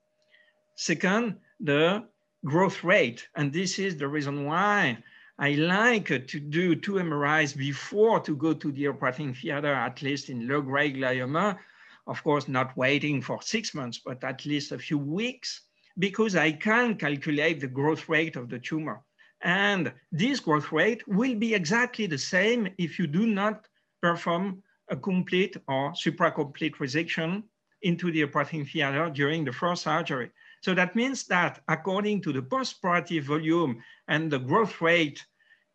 Second, 0.75 1.37
the 1.59 2.03
growth 2.43 2.83
rate. 2.83 3.27
And 3.35 3.53
this 3.53 3.79
is 3.79 3.95
the 3.95 4.07
reason 4.07 4.45
why 4.45 4.97
I 5.39 5.51
like 5.51 6.07
to 6.07 6.39
do 6.39 6.75
two 6.75 6.93
MRIs 6.93 7.55
before 7.55 8.19
to 8.21 8.35
go 8.35 8.53
to 8.53 8.71
the 8.71 8.87
operating 8.87 9.33
theater, 9.33 9.73
at 9.73 10.01
least 10.01 10.29
in 10.29 10.47
low-grade 10.47 10.97
glioma. 10.97 11.57
Of 12.05 12.23
course, 12.23 12.47
not 12.47 12.75
waiting 12.75 13.21
for 13.21 13.41
six 13.41 13.73
months, 13.73 13.99
but 14.05 14.23
at 14.23 14.45
least 14.45 14.71
a 14.71 14.77
few 14.77 14.97
weeks, 14.97 15.61
because 15.97 16.35
I 16.35 16.51
can 16.51 16.95
calculate 16.95 17.59
the 17.59 17.67
growth 17.67 18.09
rate 18.09 18.35
of 18.35 18.49
the 18.49 18.59
tumor. 18.59 19.01
And 19.41 19.93
this 20.11 20.39
growth 20.39 20.71
rate 20.71 21.07
will 21.07 21.35
be 21.35 21.53
exactly 21.53 22.07
the 22.07 22.17
same 22.17 22.67
if 22.77 22.97
you 22.99 23.07
do 23.07 23.27
not 23.27 23.67
perform 24.01 24.63
a 24.89 24.95
complete 24.95 25.55
or 25.67 25.91
supracomplete 25.91 26.75
resection 26.75 27.43
into 27.81 28.11
the 28.11 28.23
operating 28.23 28.65
theater 28.65 29.09
during 29.09 29.43
the 29.45 29.51
first 29.51 29.83
surgery. 29.83 30.31
So 30.61 30.73
that 30.73 30.95
means 30.95 31.25
that 31.27 31.61
according 31.67 32.21
to 32.21 32.33
the 32.33 32.41
postoperative 32.41 33.23
volume 33.23 33.83
and 34.07 34.31
the 34.31 34.39
growth 34.39 34.79
rate 34.81 35.25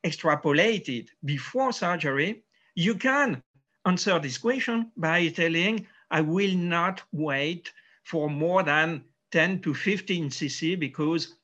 extrapolated 0.04 1.08
before 1.24 1.72
surgery, 1.72 2.44
you 2.74 2.94
can 2.94 3.42
answer 3.84 4.18
this 4.18 4.38
question 4.38 4.90
by 4.96 5.28
telling, 5.28 5.86
I 6.10 6.20
will 6.20 6.54
not 6.54 7.02
wait 7.12 7.72
for 8.04 8.30
more 8.30 8.62
than 8.62 9.04
10 9.32 9.60
to 9.60 9.74
15 9.74 10.30
cc 10.30 10.78
because 10.78 11.34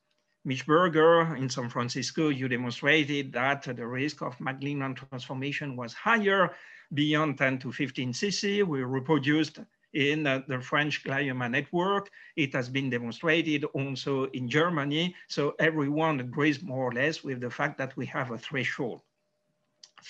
Mitch 0.47 0.67
Berger 0.67 1.37
in 1.37 1.49
San 1.49 1.69
Francisco, 1.69 2.29
you 2.29 2.49
demonstrated 2.49 3.33
that 3.33 3.63
the 3.63 3.87
risk 3.87 4.23
of 4.23 4.39
malignant 4.41 4.99
transformation 4.99 5.77
was 5.77 5.95
higher 5.95 6.55
beyond 6.93 7.39
10 7.39 7.59
to 7.61 7.73
15 7.73 8.13
cc. 8.13 8.63
We 8.65 8.83
reproduced 8.83 9.61
in 9.95 10.25
the 10.25 10.61
French 10.61 11.05
glioma 11.05 11.51
network. 11.51 12.11
It 12.37 12.53
has 12.55 12.69
been 12.69 12.91
demonstrated 12.91 13.65
also 13.65 14.25
in 14.31 14.49
Germany. 14.49 15.15
So 15.29 15.55
everyone 15.59 16.21
agrees 16.21 16.63
more 16.63 16.85
or 16.85 16.93
less 16.93 17.23
with 17.23 17.41
the 17.41 17.51
fact 17.51 17.79
that 17.79 17.97
we 17.97 18.05
have 18.07 18.31
a 18.31 18.39
threshold. 18.39 19.03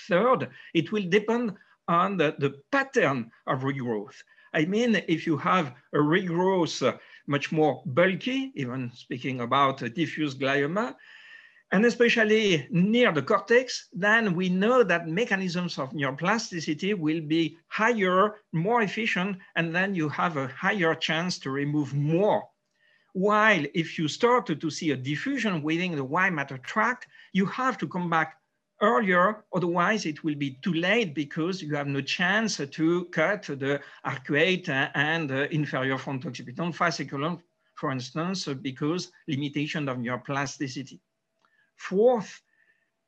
Third, 0.08 0.48
it 0.72 0.90
will 0.90 1.08
depend 1.08 1.54
on 1.86 2.16
the, 2.16 2.34
the 2.38 2.60
pattern 2.72 3.30
of 3.46 3.60
regrowth. 3.60 4.16
I 4.54 4.64
mean, 4.66 5.02
if 5.08 5.26
you 5.26 5.36
have 5.38 5.74
a 5.92 5.98
regrowth 5.98 6.86
uh, 6.86 6.96
much 7.26 7.50
more 7.50 7.82
bulky, 7.84 8.52
even 8.54 8.92
speaking 8.94 9.40
about 9.40 9.78
diffuse 9.94 10.36
glioma, 10.36 10.94
and 11.72 11.84
especially 11.84 12.68
near 12.70 13.10
the 13.10 13.22
cortex, 13.22 13.88
then 13.92 14.36
we 14.36 14.48
know 14.48 14.84
that 14.84 15.08
mechanisms 15.08 15.76
of 15.76 15.90
neuroplasticity 15.90 16.96
will 16.96 17.20
be 17.20 17.56
higher, 17.66 18.36
more 18.52 18.82
efficient, 18.82 19.38
and 19.56 19.74
then 19.74 19.92
you 19.92 20.08
have 20.08 20.36
a 20.36 20.46
higher 20.46 20.94
chance 20.94 21.36
to 21.40 21.50
remove 21.50 21.92
more. 21.92 22.44
While 23.12 23.64
if 23.74 23.98
you 23.98 24.06
start 24.06 24.46
to, 24.46 24.54
to 24.54 24.70
see 24.70 24.92
a 24.92 24.96
diffusion 24.96 25.62
within 25.62 25.96
the 25.96 26.04
white 26.04 26.32
matter 26.32 26.58
tract, 26.58 27.08
you 27.32 27.46
have 27.46 27.76
to 27.78 27.88
come 27.88 28.08
back 28.08 28.36
earlier, 28.90 29.44
otherwise 29.56 30.06
it 30.06 30.22
will 30.24 30.38
be 30.46 30.58
too 30.62 30.74
late 30.74 31.14
because 31.14 31.62
you 31.62 31.74
have 31.74 31.86
no 31.86 32.00
chance 32.00 32.60
to 32.78 33.04
cut 33.06 33.42
the 33.64 33.80
arcuate 34.04 34.68
and 34.94 35.30
inferior 35.58 35.98
fronto-occipital 35.98 36.72
fasciculum 36.72 37.40
for 37.74 37.90
instance, 37.90 38.46
because 38.62 39.12
limitation 39.28 39.88
of 39.88 39.98
neuroplasticity. 39.98 41.00
Fourth, 41.76 42.40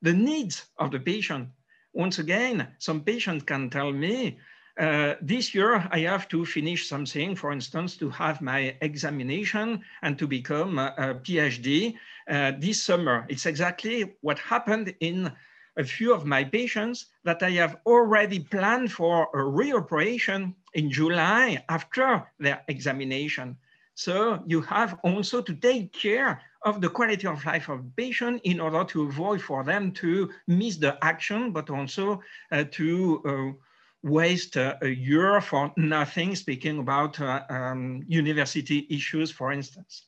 the 0.03 0.13
needs 0.13 0.67
of 0.79 0.91
the 0.91 1.01
patient. 1.01 1.49
Once 1.93 2.19
again, 2.19 2.69
some 2.79 3.01
patients 3.01 3.45
can 3.45 3.71
tell 3.71 3.93
me, 3.93 4.39
uh, 4.79 5.15
this 5.23 5.55
year 5.55 5.89
I 5.91 6.01
have 6.01 6.29
to 6.29 6.45
finish 6.45 6.87
something, 6.87 7.35
for 7.35 7.53
instance, 7.53 7.97
to 7.97 8.11
have 8.11 8.43
my 8.43 8.77
examination 8.83 9.83
and 10.03 10.19
to 10.19 10.27
become 10.27 10.79
a, 10.79 10.95
a 10.99 11.15
PhD 11.15 11.95
uh, 12.29 12.53
this 12.59 12.83
summer. 12.83 13.25
It's 13.31 13.47
exactly 13.47 14.17
what 14.21 14.39
happened 14.39 14.95
in 15.01 15.33
a 15.77 15.85
few 15.85 16.15
of 16.15 16.25
my 16.25 16.45
patients 16.45 17.07
that 17.25 17.43
I 17.43 17.51
have 17.51 17.77
already 17.87 18.41
planned 18.41 18.93
for 18.93 19.29
a 19.35 19.39
reoperation 19.39 20.55
in 20.75 20.91
July 20.91 21.63
after 21.69 22.27
their 22.39 22.63
examination. 22.69 23.57
So 23.95 24.43
you 24.47 24.61
have 24.63 24.99
also 25.03 25.41
to 25.41 25.55
take 25.55 25.93
care 25.93 26.41
of 26.63 26.81
the 26.81 26.89
quality 26.89 27.27
of 27.27 27.45
life 27.47 27.69
of 27.69 27.85
patient 27.97 28.43
in 28.45 28.61
order 28.61 28.85
to 28.85 29.05
avoid 29.05 29.41
for 29.41 29.65
them 29.65 29.93
to 29.93 30.31
miss 30.47 30.77
the 30.77 30.99
action, 31.03 31.51
but 31.53 31.71
also 31.71 32.21
uh, 32.53 32.65
to 32.73 33.23
uh, 33.25 33.63
waste 34.03 34.57
uh, 34.57 34.77
a 34.83 34.89
year 34.89 35.41
for 35.41 35.73
nothing, 35.77 36.35
speaking 36.35 36.79
about 36.79 37.21
uh, 37.21 37.43
um, 37.49 38.03
university 38.07 38.87
issues, 38.91 39.31
for 39.31 39.51
instance. 39.51 40.03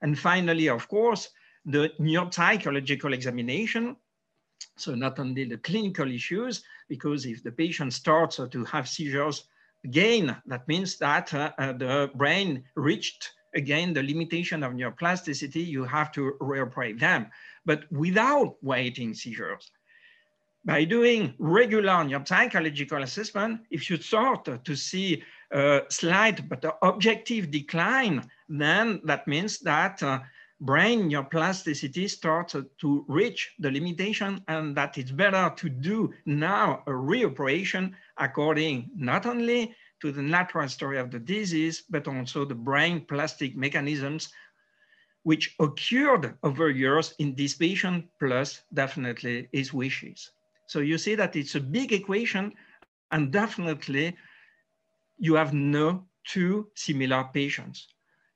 And 0.00 0.18
finally, 0.18 0.68
of 0.68 0.88
course, 0.88 1.28
the 1.64 1.90
neuropsychological 2.00 3.12
examination. 3.12 3.96
So 4.76 4.94
not 4.94 5.18
only 5.18 5.44
the 5.44 5.58
clinical 5.58 6.10
issues, 6.10 6.64
because 6.88 7.26
if 7.26 7.42
the 7.42 7.52
patient 7.52 7.92
starts 7.92 8.40
to 8.50 8.64
have 8.64 8.88
seizures 8.88 9.44
again, 9.84 10.36
that 10.46 10.66
means 10.66 10.96
that 10.98 11.32
uh, 11.32 11.52
uh, 11.58 11.72
the 11.72 12.10
brain 12.14 12.64
reached 12.74 13.32
again 13.54 13.94
the 13.94 14.02
limitation 14.02 14.62
of 14.62 14.72
neuroplasticity, 14.72 15.64
you 15.64 15.84
have 15.84 16.10
to 16.12 16.32
reoperate 16.40 16.98
them. 16.98 17.26
But 17.64 17.90
without 17.92 18.56
waiting 18.62 19.14
seizures, 19.14 19.70
by 20.64 20.84
doing 20.84 21.34
regular 21.38 22.04
neuropsychological 22.04 23.02
assessment, 23.02 23.60
if 23.70 23.90
you 23.90 23.98
start 23.98 24.64
to 24.64 24.74
see 24.74 25.22
a 25.52 25.82
slight 25.90 26.48
but 26.48 26.64
objective 26.82 27.50
decline, 27.50 28.28
then 28.48 29.00
that 29.04 29.28
means 29.28 29.58
that 29.60 30.02
uh, 30.02 30.20
brain 30.64 31.10
your 31.10 31.24
plasticity 31.24 32.08
starts 32.08 32.56
to 32.78 33.04
reach 33.06 33.52
the 33.58 33.70
limitation 33.70 34.42
and 34.48 34.74
that 34.74 34.96
it's 34.96 35.10
better 35.10 35.52
to 35.56 35.68
do 35.68 36.12
now 36.24 36.82
a 36.86 36.90
reoperation 36.90 37.92
according 38.16 38.90
not 38.96 39.26
only 39.26 39.74
to 40.00 40.10
the 40.10 40.22
natural 40.22 40.68
story 40.68 40.98
of 40.98 41.10
the 41.10 41.18
disease, 41.18 41.84
but 41.90 42.08
also 42.08 42.44
the 42.44 42.54
brain 42.54 43.04
plastic 43.06 43.56
mechanisms 43.56 44.30
which 45.22 45.54
occurred 45.60 46.34
over 46.42 46.68
years 46.68 47.14
in 47.18 47.34
this 47.34 47.54
patient 47.54 48.06
plus 48.18 48.62
definitely 48.74 49.48
his 49.52 49.72
wishes. 49.72 50.30
So 50.66 50.80
you 50.80 50.98
see 50.98 51.14
that 51.14 51.36
it's 51.36 51.54
a 51.54 51.60
big 51.60 51.92
equation 51.92 52.52
and 53.10 53.32
definitely 53.32 54.16
you 55.18 55.34
have 55.34 55.52
no 55.54 56.04
two 56.24 56.68
similar 56.74 57.28
patients. 57.32 57.88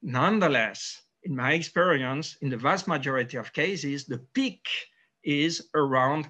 Nonetheless, 0.03 1.03
in 1.29 1.37
my 1.37 1.53
experience, 1.53 2.37
in 2.41 2.49
the 2.49 2.57
vast 2.57 2.89
majority 2.89 3.37
of 3.37 3.53
cases, 3.53 4.07
the 4.07 4.19
peak 4.33 4.67
is 5.23 5.69
around 5.75 6.27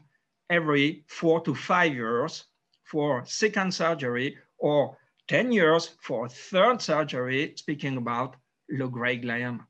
every 0.50 1.04
four 1.06 1.40
to 1.42 1.54
five 1.54 1.94
years 1.94 2.44
for 2.82 3.22
second 3.24 3.72
surgery 3.72 4.36
or 4.58 4.98
10 5.28 5.52
years 5.52 5.90
for 6.02 6.28
third 6.28 6.82
surgery, 6.82 7.52
speaking 7.56 7.96
about 7.96 8.34
low-grade 8.70 9.22
glioma. 9.22 9.60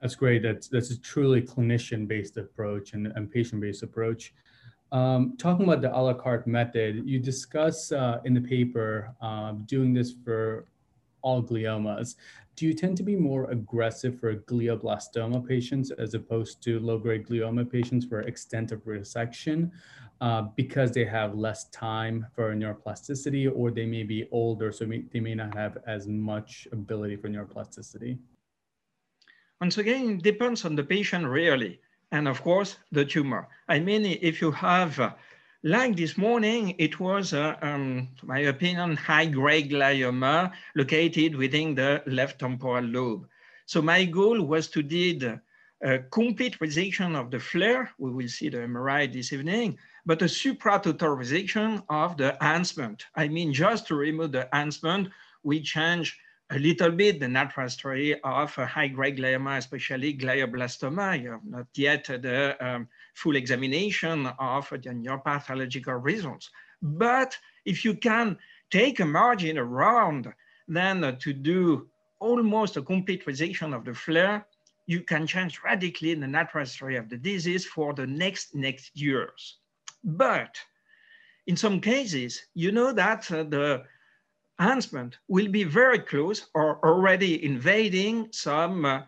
That's 0.00 0.14
great. 0.14 0.42
That's, 0.44 0.68
that's 0.68 0.92
a 0.92 1.00
truly 1.00 1.42
clinician-based 1.42 2.36
approach 2.36 2.92
and, 2.92 3.08
and 3.08 3.28
patient-based 3.28 3.82
approach. 3.82 4.32
Um, 4.92 5.34
talking 5.38 5.64
about 5.64 5.82
the 5.82 5.94
a 5.94 6.00
la 6.00 6.14
carte 6.14 6.46
method, 6.46 7.02
you 7.04 7.18
discuss 7.18 7.90
uh, 7.90 8.20
in 8.24 8.32
the 8.32 8.40
paper 8.40 9.12
um, 9.20 9.64
doing 9.66 9.92
this 9.92 10.14
for 10.24 10.66
all 11.28 11.42
gliomas. 11.42 12.08
Do 12.56 12.66
you 12.66 12.74
tend 12.82 12.96
to 12.96 13.02
be 13.02 13.16
more 13.30 13.44
aggressive 13.56 14.18
for 14.18 14.30
glioblastoma 14.52 15.46
patients 15.46 15.88
as 16.04 16.14
opposed 16.14 16.54
to 16.64 16.80
low-grade 16.80 17.26
glioma 17.28 17.64
patients 17.70 18.04
for 18.06 18.20
extent 18.22 18.72
of 18.72 18.80
resection 18.84 19.70
uh, 20.26 20.42
because 20.62 20.90
they 20.90 21.04
have 21.04 21.44
less 21.46 21.60
time 21.88 22.26
for 22.34 22.46
neuroplasticity 22.54 23.44
or 23.54 23.70
they 23.70 23.88
may 23.96 24.04
be 24.14 24.20
older, 24.32 24.72
so 24.72 24.82
they 25.12 25.20
may 25.28 25.34
not 25.42 25.54
have 25.54 25.74
as 25.86 26.08
much 26.08 26.66
ability 26.72 27.16
for 27.16 27.28
neuroplasticity? 27.28 28.18
Once 29.60 29.76
again, 29.78 30.04
it 30.16 30.22
depends 30.22 30.64
on 30.64 30.74
the 30.74 30.86
patient 30.96 31.26
really 31.26 31.74
and 32.10 32.26
of 32.26 32.42
course 32.42 32.70
the 32.92 33.04
tumor. 33.04 33.48
I 33.68 33.78
mean, 33.78 34.02
if 34.30 34.40
you 34.40 34.50
have, 34.52 34.98
uh, 34.98 35.10
like 35.64 35.96
this 35.96 36.16
morning, 36.16 36.74
it 36.78 37.00
was, 37.00 37.32
uh, 37.32 37.56
um, 37.62 38.08
my 38.22 38.40
opinion, 38.40 38.96
high-grade 38.96 39.70
glioma 39.70 40.52
located 40.76 41.34
within 41.34 41.74
the 41.74 42.02
left 42.06 42.38
temporal 42.38 42.84
lobe. 42.84 43.28
So 43.66 43.82
my 43.82 44.04
goal 44.04 44.40
was 44.42 44.68
to 44.68 44.82
did 44.82 45.40
a 45.82 45.98
complete 46.10 46.58
resection 46.60 47.16
of 47.16 47.30
the 47.30 47.40
flare. 47.40 47.90
We 47.98 48.10
will 48.10 48.28
see 48.28 48.48
the 48.48 48.58
MRI 48.58 49.12
this 49.12 49.32
evening, 49.32 49.78
but 50.06 50.22
a 50.22 50.26
supratotal 50.26 51.16
resection 51.16 51.82
of 51.88 52.16
the 52.16 52.34
enhancement. 52.34 53.06
I 53.14 53.28
mean, 53.28 53.52
just 53.52 53.86
to 53.88 53.94
remove 53.94 54.32
the 54.32 54.48
enhancement, 54.52 55.08
we 55.42 55.60
change 55.60 56.18
a 56.50 56.58
little 56.58 56.90
bit 56.90 57.20
the 57.20 57.28
natural 57.28 57.68
story 57.68 58.18
of 58.22 58.56
a 58.58 58.66
high-grade 58.66 59.18
glioma, 59.18 59.58
especially 59.58 60.16
glioblastoma. 60.16 61.20
You 61.20 61.32
have 61.32 61.44
not 61.44 61.66
yet 61.74 62.04
the 62.04 62.56
um, 62.60 62.88
full 63.18 63.36
examination 63.36 64.26
of 64.38 64.68
the 64.70 64.90
neuropathological 64.90 65.98
results. 66.02 66.50
But 66.82 67.36
if 67.64 67.84
you 67.84 67.94
can 67.94 68.38
take 68.70 69.00
a 69.00 69.04
margin 69.04 69.58
around, 69.58 70.32
then 70.68 71.16
to 71.18 71.32
do 71.32 71.88
almost 72.20 72.76
a 72.76 72.82
complete 72.82 73.26
resection 73.26 73.74
of 73.74 73.84
the 73.84 73.94
flare, 73.94 74.46
you 74.86 75.00
can 75.02 75.26
change 75.26 75.60
radically 75.64 76.14
the 76.14 76.26
natural 76.26 76.64
history 76.64 76.96
of 76.96 77.08
the 77.08 77.16
disease 77.16 77.66
for 77.66 77.92
the 77.92 78.06
next 78.06 78.54
next 78.54 78.96
years. 78.96 79.58
But 80.04 80.56
in 81.46 81.56
some 81.56 81.80
cases, 81.80 82.42
you 82.54 82.70
know 82.72 82.92
that 82.92 83.30
uh, 83.30 83.42
the 83.42 83.84
enhancement 84.60 85.18
will 85.28 85.48
be 85.48 85.64
very 85.64 85.98
close 85.98 86.48
or 86.54 86.78
already 86.84 87.44
invading 87.44 88.28
some 88.32 88.84
uh, 88.84 89.02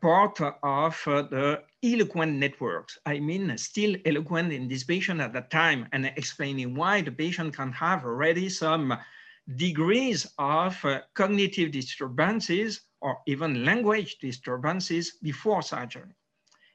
part 0.00 0.40
of 0.40 1.02
uh, 1.06 1.22
the 1.22 1.62
eloquent 1.82 2.38
networks. 2.38 2.98
I 3.06 3.18
mean, 3.18 3.56
still 3.58 3.96
eloquent 4.04 4.52
in 4.52 4.68
this 4.68 4.84
patient 4.84 5.20
at 5.20 5.32
that 5.32 5.50
time 5.50 5.88
and 5.92 6.06
explaining 6.06 6.74
why 6.74 7.00
the 7.00 7.12
patient 7.12 7.54
can 7.54 7.72
have 7.72 8.04
already 8.04 8.48
some 8.48 8.98
degrees 9.56 10.26
of 10.38 10.84
uh, 10.84 11.00
cognitive 11.14 11.72
disturbances 11.72 12.82
or 13.00 13.18
even 13.26 13.64
language 13.64 14.18
disturbances 14.18 15.18
before 15.22 15.62
surgery. 15.62 16.14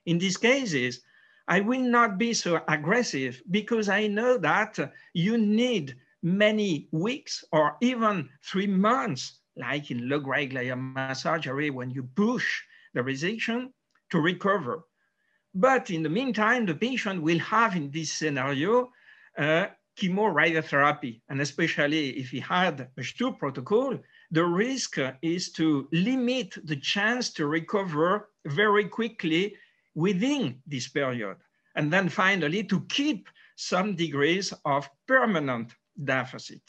In 0.05 0.17
these 0.17 0.37
cases, 0.37 1.01
I 1.47 1.61
will 1.61 1.81
not 1.81 2.17
be 2.17 2.33
so 2.33 2.61
aggressive 2.67 3.41
because 3.51 3.87
I 3.87 4.07
know 4.07 4.37
that 4.39 4.77
you 5.13 5.37
need 5.37 5.95
many 6.23 6.89
weeks 6.91 7.45
or 7.51 7.77
even 7.81 8.29
three 8.43 8.67
months, 8.67 9.39
like 9.55 9.91
in 9.91 10.09
low-grade 10.09 10.51
glioma 10.51 11.15
surgery, 11.15 11.69
when 11.69 11.89
you 11.91 12.03
push 12.15 12.61
the 12.93 13.01
resection 13.01 13.71
to 14.11 14.19
recover. 14.19 14.83
But 15.53 15.89
in 15.89 16.03
the 16.03 16.09
meantime, 16.09 16.65
the 16.65 16.75
patient 16.75 17.21
will 17.21 17.39
have 17.39 17.75
in 17.75 17.89
this 17.91 18.11
scenario 18.11 18.91
uh, 19.37 19.67
chemoradiotherapy, 19.99 21.21
and 21.29 21.41
especially 21.41 22.09
if 22.11 22.29
he 22.29 22.39
had 22.39 22.81
a 22.81 23.01
Stupp 23.01 23.39
protocol, 23.39 23.97
the 24.31 24.45
risk 24.45 24.97
is 25.21 25.51
to 25.53 25.87
limit 25.91 26.57
the 26.63 26.75
chance 26.75 27.31
to 27.33 27.47
recover 27.47 28.29
very 28.45 28.87
quickly 28.87 29.55
within 29.95 30.61
this 30.67 30.87
period. 30.87 31.37
And 31.75 31.91
then 31.91 32.09
finally, 32.09 32.63
to 32.65 32.81
keep 32.89 33.29
some 33.55 33.95
degrees 33.95 34.53
of 34.65 34.89
permanent 35.07 35.73
deficit. 36.03 36.61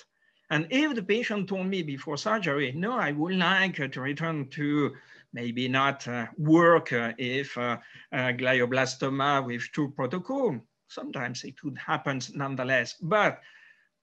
And 0.50 0.66
if 0.70 0.94
the 0.94 1.02
patient 1.02 1.48
told 1.48 1.66
me 1.66 1.83
before 1.83 2.16
surgery, 2.16 2.72
no, 2.72 2.92
I 2.92 3.12
would 3.12 3.35
like 3.35 3.74
to 3.92 4.00
return 4.00 4.48
to 4.50 4.94
maybe 5.32 5.68
not 5.68 6.06
uh, 6.08 6.26
work 6.36 6.92
uh, 6.92 7.12
if 7.18 7.56
uh, 7.58 7.78
glioblastoma 8.12 9.44
with 9.44 9.62
Stupp 9.62 9.94
protocol, 9.94 10.58
sometimes 10.88 11.44
it 11.44 11.58
could 11.60 11.78
happen 11.78 12.20
nonetheless, 12.34 12.94
but 13.00 13.40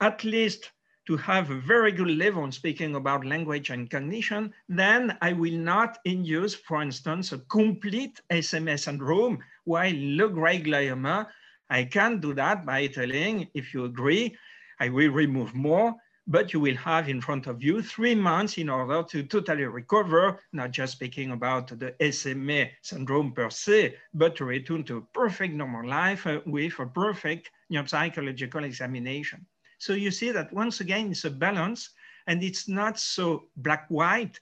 at 0.01 0.23
least 0.23 0.71
to 1.07 1.17
have 1.17 1.51
a 1.51 1.59
very 1.59 1.91
good 1.91 2.09
level 2.09 2.43
in 2.43 2.51
speaking 2.51 2.95
about 2.95 3.25
language 3.25 3.69
and 3.69 3.89
cognition, 3.89 4.51
then 4.67 5.15
I 5.21 5.33
will 5.33 5.53
not 5.53 5.99
induce, 6.05 6.55
for 6.55 6.81
instance, 6.81 7.31
a 7.31 7.39
complete 7.39 8.19
SMA 8.41 8.77
syndrome, 8.77 9.39
while 9.65 9.93
low-grade 9.93 10.65
glioma, 10.65 11.27
I 11.69 11.85
can 11.85 12.19
do 12.19 12.33
that 12.33 12.65
by 12.65 12.88
telling, 12.88 13.47
if 13.53 13.73
you 13.73 13.85
agree, 13.85 14.35
I 14.79 14.89
will 14.89 15.11
remove 15.11 15.53
more, 15.53 15.95
but 16.27 16.53
you 16.53 16.59
will 16.59 16.75
have 16.75 17.07
in 17.07 17.21
front 17.21 17.47
of 17.47 17.61
you 17.61 17.81
three 17.81 18.15
months 18.15 18.57
in 18.57 18.69
order 18.69 19.03
to 19.03 19.23
totally 19.23 19.65
recover, 19.65 20.39
not 20.53 20.71
just 20.71 20.93
speaking 20.93 21.31
about 21.31 21.67
the 21.67 21.93
SMA 22.11 22.69
syndrome 22.81 23.31
per 23.31 23.49
se, 23.49 23.95
but 24.13 24.35
to 24.35 24.45
return 24.45 24.83
to 24.83 25.07
perfect 25.13 25.53
normal 25.53 25.88
life 25.88 26.25
uh, 26.25 26.39
with 26.45 26.79
a 26.79 26.85
perfect 26.85 27.51
neuropsychological 27.71 28.63
examination. 28.63 29.45
So 29.77 29.93
you 29.93 30.09
see 30.09 30.31
that 30.31 30.51
once 30.51 30.79
again, 30.79 31.11
it's 31.11 31.25
a 31.25 31.29
balance 31.29 31.91
and 32.27 32.43
it's 32.43 32.67
not 32.67 32.99
so 32.99 33.49
black-white 33.57 34.39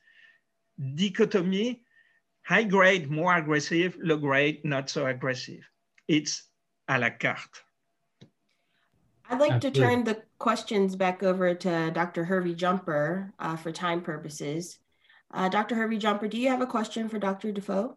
dichotomy, 0.95 1.83
high 2.43 2.63
grade, 2.63 3.11
more 3.11 3.35
aggressive, 3.35 3.97
low 4.01 4.17
grade, 4.17 4.63
not 4.63 4.89
so 4.89 5.05
aggressive. 5.07 5.67
It's 6.07 6.43
à 6.89 6.99
la 6.99 7.09
carte. 7.09 7.63
I'd 9.29 9.39
like 9.39 9.51
Absolutely. 9.51 9.81
to 9.81 9.87
turn 9.87 10.03
the 10.03 10.21
questions 10.37 10.95
back 10.95 11.23
over 11.23 11.53
to 11.53 11.91
Dr. 11.91 12.25
Hervey 12.25 12.55
Jumper 12.55 13.33
uh, 13.39 13.55
for 13.55 13.71
time 13.71 14.01
purposes. 14.01 14.79
Uh, 15.33 15.49
Dr. 15.49 15.75
Hervey 15.75 15.97
Jumper, 15.97 16.27
do 16.27 16.37
you 16.37 16.49
have 16.49 16.61
a 16.61 16.67
question 16.67 17.09
for 17.09 17.17
Dr. 17.17 17.51
Duffau? 17.51 17.95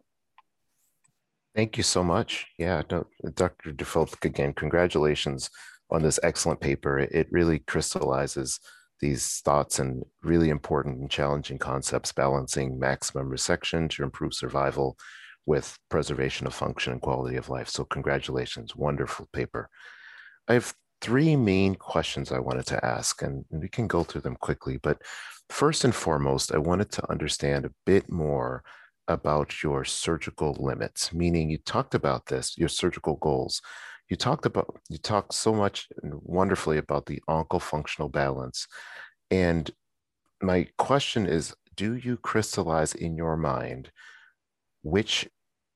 Thank 1.55 1.77
you 1.77 1.83
so 1.83 2.03
much. 2.03 2.47
Yeah, 2.57 2.81
no, 2.89 3.07
Dr. 3.33 3.71
Duffau, 3.73 4.13
again, 4.23 4.53
congratulations 4.53 5.49
on 5.89 6.01
this 6.01 6.19
excellent 6.23 6.59
paper. 6.59 6.99
It 6.99 7.27
really 7.31 7.59
crystallizes 7.59 8.59
these 8.99 9.41
thoughts 9.43 9.79
and 9.79 10.03
really 10.23 10.49
important 10.49 10.99
and 10.99 11.09
challenging 11.09 11.57
concepts, 11.57 12.11
balancing 12.11 12.79
maximum 12.79 13.29
resection 13.29 13.89
to 13.91 14.03
improve 14.03 14.33
survival 14.33 14.97
with 15.45 15.77
preservation 15.89 16.47
of 16.47 16.53
function 16.53 16.93
and 16.93 17.01
quality 17.01 17.37
of 17.37 17.49
life. 17.49 17.69
So 17.69 17.85
congratulations, 17.85 18.75
wonderful 18.75 19.29
paper. 19.33 19.69
I 20.47 20.55
have 20.55 20.73
three 21.01 21.35
main 21.35 21.75
questions 21.75 22.31
I 22.31 22.39
wanted 22.39 22.65
to 22.67 22.85
ask, 22.85 23.21
and 23.21 23.45
we 23.51 23.69
can 23.69 23.87
go 23.87 24.03
through 24.03 24.21
them 24.21 24.35
quickly. 24.35 24.77
But 24.77 25.01
first 25.49 25.83
and 25.83 25.93
foremost, 25.93 26.53
I 26.53 26.57
wanted 26.57 26.91
to 26.93 27.09
understand 27.11 27.65
a 27.65 27.71
bit 27.85 28.09
more 28.11 28.63
about 29.07 29.63
your 29.63 29.85
surgical 29.85 30.55
limits, 30.59 31.13
meaning 31.13 31.49
you 31.49 31.57
talked 31.59 31.95
about 31.95 32.25
this, 32.25 32.57
your 32.57 32.69
surgical 32.69 33.15
goals. 33.15 33.61
You 34.09 34.17
talked 34.17 34.45
about, 34.45 34.79
you 34.89 34.97
talked 34.97 35.33
so 35.33 35.53
much 35.53 35.87
wonderfully 36.03 36.77
about 36.77 37.05
the 37.05 37.21
oncofunctional 37.29 38.11
balance. 38.11 38.67
And 39.31 39.69
my 40.41 40.67
question 40.77 41.25
is 41.25 41.55
do 41.75 41.95
you 41.95 42.17
crystallize 42.17 42.95
in 42.95 43.15
your 43.15 43.37
mind 43.37 43.91
which 44.81 45.29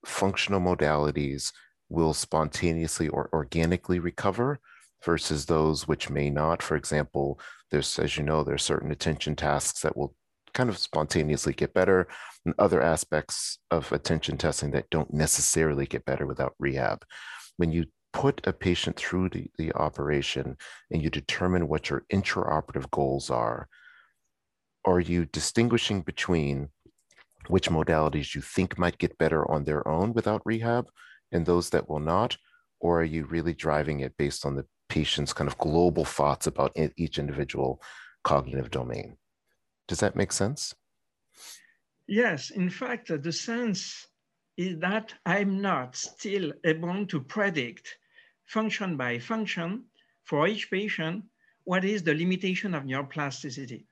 functional 0.05 0.59
modalities 0.59 1.51
will 1.89 2.13
spontaneously 2.13 3.07
or 3.07 3.29
organically 3.33 3.99
recover 3.99 4.59
versus 5.03 5.45
those 5.45 5.87
which 5.87 6.09
may 6.09 6.29
not. 6.29 6.61
For 6.61 6.75
example, 6.75 7.39
there's, 7.69 7.97
as 7.99 8.17
you 8.17 8.23
know, 8.23 8.43
there's 8.43 8.63
certain 8.63 8.91
attention 8.91 9.35
tasks 9.35 9.81
that 9.81 9.97
will 9.97 10.15
kind 10.53 10.69
of 10.69 10.77
spontaneously 10.77 11.53
get 11.53 11.73
better, 11.73 12.07
and 12.45 12.53
other 12.57 12.81
aspects 12.81 13.59
of 13.69 13.91
attention 13.91 14.37
testing 14.37 14.71
that 14.71 14.89
don't 14.89 15.13
necessarily 15.13 15.85
get 15.85 16.05
better 16.05 16.25
without 16.25 16.55
rehab. 16.59 17.03
When 17.57 17.71
you 17.71 17.85
put 18.13 18.45
a 18.45 18.53
patient 18.53 18.97
through 18.97 19.29
the, 19.29 19.49
the 19.57 19.71
operation 19.73 20.57
and 20.91 21.01
you 21.01 21.09
determine 21.09 21.67
what 21.67 21.89
your 21.89 22.03
intraoperative 22.11 22.89
goals 22.91 23.29
are, 23.29 23.67
are 24.85 24.99
you 24.99 25.25
distinguishing 25.25 26.01
between 26.01 26.69
which 27.47 27.69
modalities 27.69 28.35
you 28.35 28.41
think 28.41 28.77
might 28.77 28.97
get 28.97 29.17
better 29.17 29.49
on 29.49 29.63
their 29.63 29.87
own 29.87 30.13
without 30.13 30.41
rehab 30.45 30.87
and 31.31 31.45
those 31.45 31.69
that 31.69 31.87
will 31.87 31.99
not? 31.99 32.37
Or 32.79 33.01
are 33.01 33.05
you 33.05 33.25
really 33.25 33.53
driving 33.53 33.99
it 33.99 34.17
based 34.17 34.45
on 34.45 34.55
the 34.55 34.65
patient's 34.91 35.31
kind 35.31 35.47
of 35.47 35.57
global 35.57 36.03
thoughts 36.03 36.47
about 36.47 36.75
each 36.97 37.17
individual 37.17 37.81
cognitive 38.25 38.69
domain. 38.69 39.15
Does 39.87 40.01
that 40.01 40.17
make 40.17 40.33
sense? 40.33 40.75
Yes, 42.07 42.49
in 42.49 42.69
fact, 42.69 43.09
uh, 43.09 43.15
the 43.15 43.31
sense 43.31 44.07
is 44.57 44.77
that 44.79 45.13
I'm 45.25 45.61
not 45.61 45.95
still 45.95 46.51
able 46.65 47.05
to 47.05 47.21
predict 47.21 47.85
function 48.43 48.97
by 48.97 49.17
function 49.17 49.85
for 50.25 50.45
each 50.45 50.69
patient 50.69 51.23
what 51.63 51.85
is 51.85 52.03
the 52.03 52.13
limitation 52.13 52.73
of 52.73 52.83
neuroplasticity. 52.83 53.85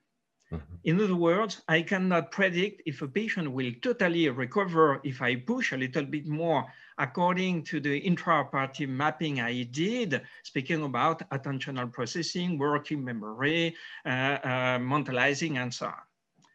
Mm-hmm. 0.52 0.74
In 0.84 1.00
other 1.00 1.14
words, 1.14 1.62
I 1.68 1.82
cannot 1.82 2.32
predict 2.32 2.82
if 2.84 3.02
a 3.02 3.08
patient 3.08 3.52
will 3.52 3.72
totally 3.82 4.28
recover 4.28 5.00
if 5.04 5.22
I 5.22 5.36
push 5.36 5.72
a 5.72 5.76
little 5.76 6.04
bit 6.04 6.26
more 6.26 6.66
according 6.98 7.62
to 7.64 7.80
the 7.80 8.00
intraoperative 8.00 8.88
mapping 8.88 9.40
I 9.40 9.62
did, 9.62 10.20
speaking 10.42 10.82
about 10.82 11.28
attentional 11.30 11.90
processing, 11.90 12.58
working 12.58 13.04
memory, 13.04 13.74
uh, 14.04 14.08
uh, 14.08 14.78
mentalizing, 14.78 15.56
and 15.56 15.72
so 15.72 15.86
on. 15.86 16.02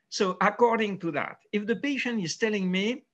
So 0.10 0.38
according 0.42 1.00
to 1.00 1.12
that, 1.12 1.38
if 1.52 1.66
the 1.66 1.76
patient 1.78 2.24
is 2.24 2.38
telling 2.38 2.70
me, 2.70 3.06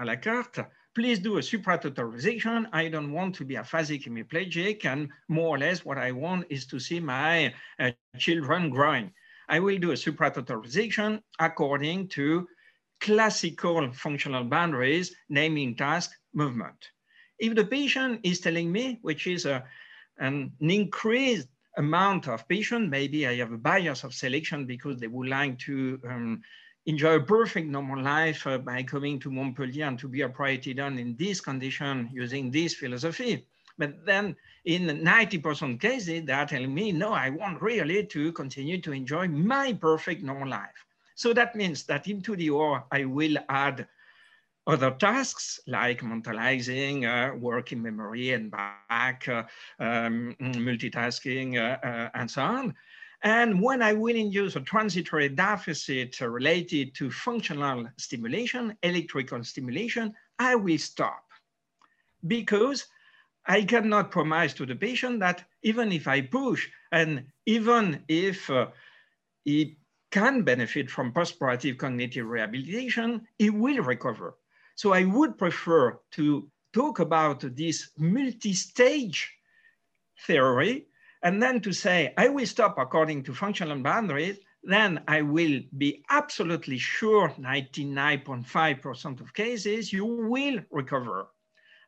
a 0.00 0.04
la 0.04 0.16
carte, 0.16 0.64
please 0.94 1.18
do 1.18 1.38
a 1.38 1.40
supratotal 1.40 2.68
I 2.72 2.88
don't 2.88 3.12
want 3.12 3.34
to 3.36 3.44
be 3.44 3.56
aphasic 3.56 4.04
hemiplegic, 4.04 4.84
and 4.84 5.08
more 5.28 5.56
or 5.56 5.58
less 5.58 5.84
what 5.84 5.98
I 5.98 6.12
want 6.12 6.46
is 6.48 6.66
to 6.66 6.78
see 6.78 7.00
my 7.00 7.52
uh, 7.78 7.90
children 8.18 8.70
growing. 8.70 9.12
I 9.48 9.58
will 9.60 9.78
do 9.78 9.92
a 9.92 9.94
supratotal 9.94 11.22
according 11.38 12.08
to 12.08 12.46
classical 13.00 13.90
functional 13.92 14.44
boundaries, 14.44 15.14
naming 15.28 15.76
task, 15.76 16.10
movement. 16.34 16.90
If 17.38 17.54
the 17.54 17.64
patient 17.64 18.20
is 18.24 18.40
telling 18.40 18.70
me, 18.70 18.98
which 19.02 19.26
is 19.26 19.46
a, 19.46 19.64
an 20.18 20.52
increased 20.60 21.48
amount 21.76 22.28
of 22.28 22.46
patient, 22.48 22.90
maybe 22.90 23.26
I 23.26 23.36
have 23.36 23.52
a 23.52 23.58
bias 23.58 24.04
of 24.04 24.12
selection 24.12 24.66
because 24.66 24.98
they 24.98 25.06
would 25.06 25.28
like 25.28 25.58
to 25.60 26.00
um, 26.08 26.42
enjoy 26.86 27.16
a 27.16 27.22
perfect 27.22 27.68
normal 27.68 28.02
life 28.02 28.46
uh, 28.46 28.58
by 28.58 28.82
coming 28.82 29.20
to 29.20 29.30
Montpellier 29.30 29.86
and 29.86 29.98
to 30.00 30.08
be 30.08 30.22
operated 30.22 30.80
on 30.80 30.98
in 30.98 31.16
this 31.16 31.40
condition 31.40 32.10
using 32.12 32.50
this 32.50 32.74
philosophy. 32.74 33.46
But 33.78 34.04
then 34.04 34.36
in 34.64 34.86
90% 34.86 35.80
cases, 35.80 36.24
they 36.24 36.32
are 36.32 36.46
telling 36.46 36.74
me, 36.74 36.92
no, 36.92 37.12
I 37.12 37.30
want 37.30 37.62
really 37.62 38.04
to 38.06 38.32
continue 38.32 38.80
to 38.82 38.92
enjoy 38.92 39.28
my 39.28 39.72
perfect 39.72 40.22
normal 40.22 40.48
life. 40.48 40.84
So 41.14 41.32
that 41.32 41.56
means 41.56 41.84
that 41.84 42.06
into 42.08 42.36
the 42.36 42.50
OR, 42.50 42.84
I 42.92 43.04
will 43.04 43.36
add 43.48 43.86
other 44.66 44.90
tasks 44.90 45.60
like 45.66 46.02
mentalizing, 46.02 47.04
uh, 47.06 47.34
working 47.34 47.82
memory 47.82 48.32
n-back, 48.34 49.26
uh, 49.26 49.44
um, 49.80 50.36
multitasking, 50.40 51.56
uh, 51.56 51.86
uh, 51.86 52.10
and 52.14 52.30
so 52.30 52.42
on. 52.42 52.74
And 53.22 53.60
when 53.60 53.82
I 53.82 53.94
will 53.94 54.14
induce 54.14 54.54
a 54.54 54.60
transitory 54.60 55.28
deficit 55.28 56.20
related 56.20 56.94
to 56.96 57.10
functional 57.10 57.88
stimulation, 57.96 58.76
electrical 58.82 59.42
stimulation, 59.42 60.14
I 60.38 60.54
will 60.54 60.78
stop 60.78 61.24
because 62.26 62.86
I 63.48 63.62
cannot 63.62 64.10
promise 64.10 64.52
to 64.54 64.66
the 64.66 64.76
patient 64.76 65.20
that 65.20 65.44
even 65.62 65.90
if 65.90 66.06
I 66.06 66.20
push 66.20 66.68
and 66.92 67.24
even 67.46 68.04
if 68.06 68.50
uh, 68.50 68.66
he 69.44 69.78
can 70.10 70.42
benefit 70.42 70.90
from 70.90 71.12
postoperative 71.12 71.78
cognitive 71.78 72.26
rehabilitation, 72.26 73.26
he 73.38 73.48
will 73.48 73.82
recover. 73.82 74.36
So 74.76 74.92
I 74.92 75.04
would 75.04 75.38
prefer 75.38 75.98
to 76.12 76.50
talk 76.74 76.98
about 76.98 77.40
this 77.56 77.90
multi-stage 77.96 79.32
theory 80.26 80.86
and 81.22 81.42
then 81.42 81.60
to 81.62 81.72
say, 81.72 82.12
I 82.16 82.28
will 82.28 82.46
stop 82.46 82.76
according 82.78 83.24
to 83.24 83.34
functional 83.34 83.78
boundaries, 83.80 84.38
then 84.62 85.02
I 85.08 85.22
will 85.22 85.60
be 85.76 86.04
absolutely 86.10 86.78
sure 86.78 87.30
99.5% 87.30 89.20
of 89.20 89.34
cases 89.34 89.92
you 89.92 90.04
will 90.04 90.60
recover. 90.70 91.28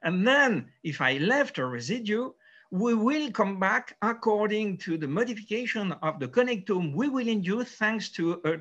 And 0.03 0.27
then 0.27 0.71
if 0.83 1.01
I 1.01 1.19
left 1.19 1.59
a 1.59 1.67
residue, 1.67 2.31
we 2.71 2.95
will 2.95 3.31
come 3.33 3.59
back 3.59 3.97
according 4.01 4.79
to 4.79 4.97
the 4.97 5.09
modification 5.09 5.93
of 6.03 6.21
the 6.21 6.29
connectome 6.29 6.95
we 6.95 7.09
will 7.09 7.27
induce 7.27 7.73
thanks 7.73 8.09
to 8.11 8.41
a 8.45 8.59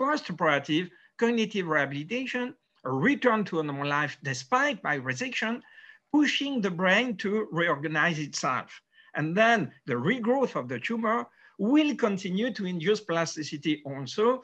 postoperative 0.00 0.88
cognitive 1.18 1.66
rehabilitation, 1.66 2.54
a 2.84 2.90
return 2.90 3.44
to 3.44 3.60
a 3.60 3.62
normal 3.62 3.88
life 3.88 4.16
despite 4.22 4.82
my 4.82 4.98
resection, 4.98 5.60
pushing 6.12 6.60
the 6.60 6.70
brain 6.70 7.16
to 7.18 7.48
reorganize 7.52 8.18
itself. 8.18 8.80
And 9.14 9.36
then 9.36 9.72
the 9.86 9.94
regrowth 9.94 10.56
of 10.56 10.68
the 10.68 10.78
tumor 10.78 11.26
will 11.58 11.94
continue 11.96 12.52
to 12.54 12.64
induce 12.64 13.00
plasticity 13.00 13.82
also, 13.84 14.42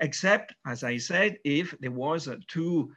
except, 0.00 0.54
as 0.66 0.84
I 0.84 0.98
said, 0.98 1.38
if 1.44 1.74
there 1.80 1.90
was 1.90 2.26
a 2.26 2.36
too 2.48 2.92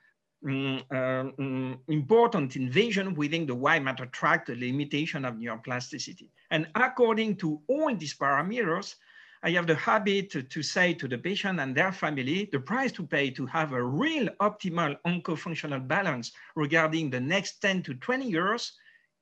um, 0.45 0.83
um, 0.89 1.79
important 1.87 2.55
invasion 2.55 3.13
within 3.13 3.45
the 3.45 3.55
white 3.55 3.83
matter 3.83 4.05
tract, 4.07 4.47
the 4.47 4.55
limitation 4.55 5.25
of 5.25 5.35
neuroplasticity. 5.35 6.29
And 6.49 6.67
according 6.75 7.37
to 7.37 7.61
all 7.67 7.95
these 7.95 8.15
parameters, 8.15 8.95
I 9.43 9.51
have 9.51 9.65
the 9.65 9.75
habit 9.75 10.29
to, 10.31 10.43
to, 10.43 10.61
say 10.61 10.93
to 10.93 11.07
the 11.07 11.17
patient 11.17 11.59
and 11.59 11.75
their 11.75 11.91
family, 11.91 12.47
the 12.51 12.59
price 12.59 12.91
to 12.93 13.03
pay 13.03 13.31
to 13.31 13.45
have 13.47 13.73
a 13.73 13.83
real 13.83 14.27
optimal 14.39 14.97
oncofunctional 15.05 15.87
balance 15.87 16.31
regarding 16.55 17.09
the 17.09 17.19
next 17.19 17.59
10 17.59 17.83
to 17.83 17.95
20 17.95 18.29
years 18.29 18.73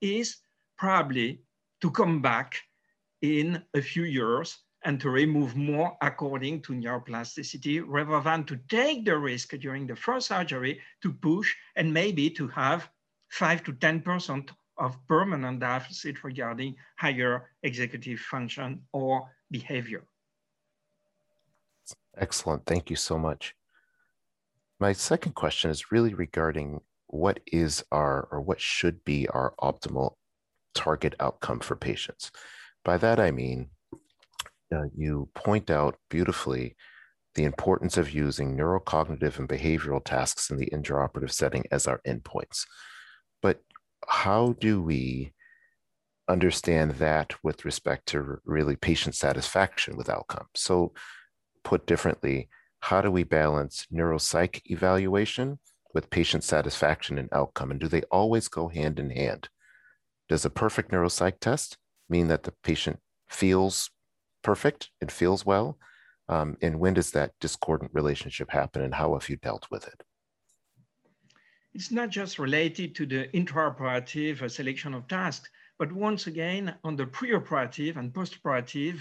is 0.02 0.38
probably 0.78 1.42
to 1.82 1.92
come 1.92 2.22
back 2.22 2.62
in 3.22 3.64
a 3.74 3.82
few 3.82 4.04
years 4.04 4.58
and 4.84 5.00
to 5.02 5.10
remove 5.10 5.56
more 5.56 5.98
according 6.02 6.62
to 6.62 6.74
neuroplasticity 6.74 7.84
rather 7.86 8.22
than 8.22 8.44
to 8.46 8.58
take 8.70 9.06
the 9.06 9.18
risk 9.18 9.50
during 9.60 9.86
the 9.86 9.96
first 9.96 10.28
surgery 10.28 10.80
to 11.02 11.12
push 11.12 11.54
and 11.76 11.94
maybe 11.94 12.30
to 12.30 12.48
have 12.48 12.90
5 13.30 13.64
to 13.64 13.74
10% 13.74 14.50
of 14.78 14.98
permanent 15.08 15.60
deficit 15.60 16.24
regarding 16.24 16.76
higher 16.98 17.50
executive 17.64 18.20
function 18.20 18.82
or 18.94 19.30
behavior. 19.52 20.04
Excellent. 22.18 22.66
Thank 22.66 22.90
you 22.90 22.96
so 22.96 23.18
much. 23.18 23.56
My 24.80 24.94
second 24.94 25.34
question 25.34 25.70
is 25.70 25.92
really 25.92 26.14
regarding 26.14 26.82
what 27.08 27.40
is 27.48 27.84
our 27.92 28.28
or 28.32 28.40
what 28.40 28.62
should 28.62 29.04
be 29.04 29.28
our 29.28 29.54
optimal 29.62 30.14
target 30.74 31.16
outcome 31.20 31.60
for 31.60 31.76
patients. 31.76 32.32
By 32.86 32.98
that, 32.98 33.20
I 33.20 33.32
mean, 33.32 33.70
uh, 34.74 34.86
you 34.96 35.30
point 35.34 35.70
out 35.70 35.98
beautifully 36.10 36.76
the 37.36 37.44
importance 37.44 37.98
of 37.98 38.12
using 38.12 38.56
neurocognitive 38.56 39.40
and 39.40 39.48
behavioral 39.48 40.04
tasks 40.04 40.50
in 40.50 40.58
the 40.58 40.70
intraoperative 40.74 41.32
setting 41.32 41.64
as 41.72 41.88
our 41.88 42.02
endpoints. 42.06 42.66
But 43.42 43.62
how 44.08 44.56
do 44.60 44.82
we 44.82 45.34
understand 46.28 46.92
that 46.92 47.34
with 47.44 47.66
respect 47.66 48.08
to 48.08 48.40
really 48.46 48.76
patient 48.76 49.16
satisfaction 49.16 49.96
with 49.96 50.10
outcomes? 50.10 50.50
So, 50.56 50.94
put 51.64 51.86
differently, 51.86 52.50
how 52.80 53.02
do 53.02 53.12
we 53.12 53.24
balance 53.24 53.86
neuropsych 53.94 54.62
evaluation 54.66 55.60
with 55.94 56.10
patient 56.10 56.44
satisfaction 56.44 57.18
and 57.18 57.30
outcome? 57.32 57.72
And 57.72 57.80
do 57.80 57.88
they 57.88 58.04
always 58.04 58.48
go 58.48 58.70
hand 58.70 59.00
in 59.00 59.10
hand? 59.10 59.50
Does 60.30 60.46
a 60.46 60.50
perfect 60.50 60.92
neuropsych 60.92 61.40
test 61.40 61.78
mean 62.10 62.28
that 62.28 62.44
the 62.44 62.54
patient 62.64 63.00
feels 63.30 63.90
perfect 64.42 64.90
it 65.02 65.12
feels 65.12 65.46
well? 65.46 65.78
Um, 66.28 66.58
and 66.62 66.80
when 66.80 66.94
does 66.94 67.12
that 67.12 67.34
discordant 67.40 67.92
relationship 67.94 68.52
happen 68.52 68.84
and 68.84 68.94
how 68.94 69.14
have 69.14 69.30
you 69.30 69.38
dealt 69.38 69.68
with 69.72 69.88
it? 69.88 70.04
It's 71.74 71.92
not 71.92 72.10
just 72.10 72.40
related 72.40 72.96
to 72.96 73.06
the 73.06 73.28
intraoperative 73.34 74.50
selection 74.50 74.94
of 74.94 75.08
tasks, 75.08 75.50
but 75.78 75.92
once 75.92 76.28
again 76.28 76.76
on 76.84 76.96
the 76.96 77.06
preoperative 77.06 77.98
and 77.98 78.14
postoperative 78.14 79.00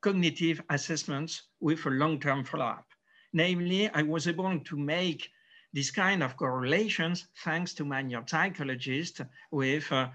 cognitive 0.00 0.60
assessments 0.70 1.42
with 1.60 1.86
a 1.86 1.90
long-term 1.90 2.44
follow-up. 2.44 2.86
Namely, 3.32 3.88
I 3.88 4.02
was 4.02 4.28
able 4.28 4.58
to 4.58 4.76
make 4.76 5.28
this 5.72 5.90
kind 5.90 6.22
of 6.22 6.36
correlations 6.36 7.26
thanks 7.42 7.74
to 7.74 7.84
my 7.84 8.02
neuropsychologist 8.02 9.26
with 9.50 9.90
uh, 9.90 10.08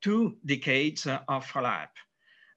two 0.00 0.36
decades 0.46 1.06
uh, 1.06 1.20
of 1.28 1.44
follow-up. 1.44 1.90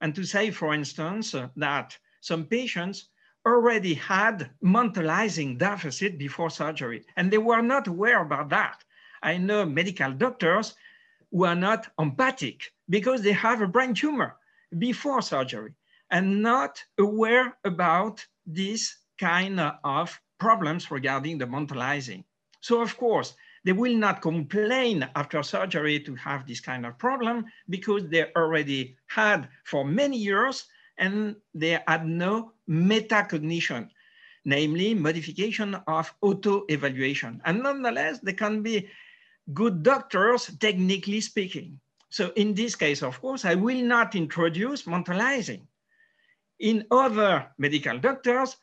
And 0.01 0.13
to 0.15 0.23
say, 0.23 0.51
for 0.51 0.73
instance, 0.73 1.33
uh, 1.33 1.49
that 1.55 1.97
some 2.21 2.45
patients 2.45 3.09
already 3.45 3.93
had 3.93 4.49
mentalizing 4.63 5.57
deficit 5.57 6.17
before 6.17 6.49
surgery, 6.49 7.05
and 7.15 7.31
they 7.31 7.37
were 7.37 7.61
not 7.61 7.87
aware 7.87 8.21
about 8.21 8.49
that. 8.49 8.83
I 9.21 9.37
know 9.37 9.65
medical 9.65 10.11
doctors 10.11 10.75
who 11.31 11.45
are 11.45 11.55
not 11.55 11.87
empathic 11.99 12.71
because 12.89 13.21
they 13.21 13.33
have 13.33 13.61
a 13.61 13.67
brain 13.67 13.93
tumor 13.93 14.37
before 14.77 15.21
surgery 15.21 15.73
and 16.09 16.41
not 16.41 16.83
aware 16.97 17.57
about 17.63 18.25
this 18.45 18.97
kind 19.19 19.59
of 19.59 20.19
problems 20.39 20.91
regarding 20.91 21.37
the 21.37 21.45
mentalizing. 21.45 22.23
So 22.61 22.81
of 22.81 22.97
course, 22.97 23.35
they 23.65 23.73
will 23.73 23.97
not 23.97 24.21
complain 24.21 25.09
after 25.15 25.41
surgery 25.41 25.99
to 25.99 26.15
have 26.15 26.47
this 26.47 26.59
kind 26.59 26.85
of 26.85 26.97
problem 26.99 27.45
because 27.67 28.07
they 28.07 28.31
already 28.35 28.95
had 29.07 29.49
for 29.65 29.83
many 29.83 30.17
years 30.17 30.65
and 30.99 31.35
they 31.55 31.79
had 31.87 32.07
no 32.07 32.53
metacognition, 32.69 33.89
namely 34.45 34.93
modification 34.93 35.75
of 35.87 36.13
auto-evaluation. 36.21 37.41
And 37.43 37.63
nonetheless, 37.63 38.19
they 38.19 38.33
can 38.33 38.61
be 38.61 38.87
good 39.51 39.81
doctors, 39.81 40.51
technically 40.59 41.19
speaking. 41.19 41.79
So 42.09 42.31
in 42.35 42.53
this 42.53 42.75
case, 42.75 43.01
of 43.01 43.19
course, 43.19 43.45
I 43.45 43.55
will 43.55 43.81
not 43.81 44.15
introduce 44.15 44.83
mentalizing. 44.83 45.63
In 46.59 46.85
other 46.91 47.47
medical 47.57 47.97
doctors, 47.97 48.55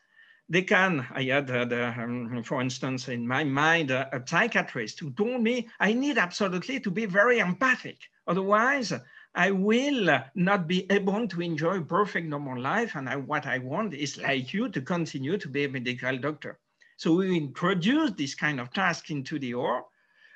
they 0.49 0.61
can, 0.61 1.05
I 1.11 1.23
had, 1.23 1.47
the, 1.47 1.93
um, 1.97 2.43
for 2.43 2.61
instance, 2.61 3.07
in 3.07 3.27
my 3.27 3.43
mind, 3.43 3.91
uh, 3.91 4.07
a 4.11 4.21
psychiatrist 4.25 4.99
who 4.99 5.11
told 5.11 5.41
me 5.41 5.69
I 5.79 5.93
need 5.93 6.17
absolutely 6.17 6.79
to 6.81 6.91
be 6.91 7.05
very 7.05 7.39
empathic. 7.39 7.97
Otherwise, 8.27 8.93
I 9.35 9.51
will 9.51 10.19
not 10.35 10.67
be 10.67 10.85
able 10.91 11.27
to 11.27 11.41
enjoy 11.41 11.81
perfect 11.81 12.27
normal 12.27 12.61
life. 12.61 12.95
And 12.95 13.09
I, 13.09 13.15
what 13.15 13.45
I 13.47 13.57
want 13.57 13.93
is 13.93 14.17
like 14.17 14.53
you 14.53 14.69
to 14.69 14.81
continue 14.81 15.37
to 15.37 15.47
be 15.47 15.63
a 15.63 15.69
medical 15.69 16.17
doctor. 16.17 16.59
So 16.97 17.15
we 17.15 17.35
introduced 17.35 18.17
this 18.17 18.35
kind 18.35 18.59
of 18.59 18.71
task 18.71 19.09
into 19.09 19.39
the 19.39 19.55
OR 19.55 19.85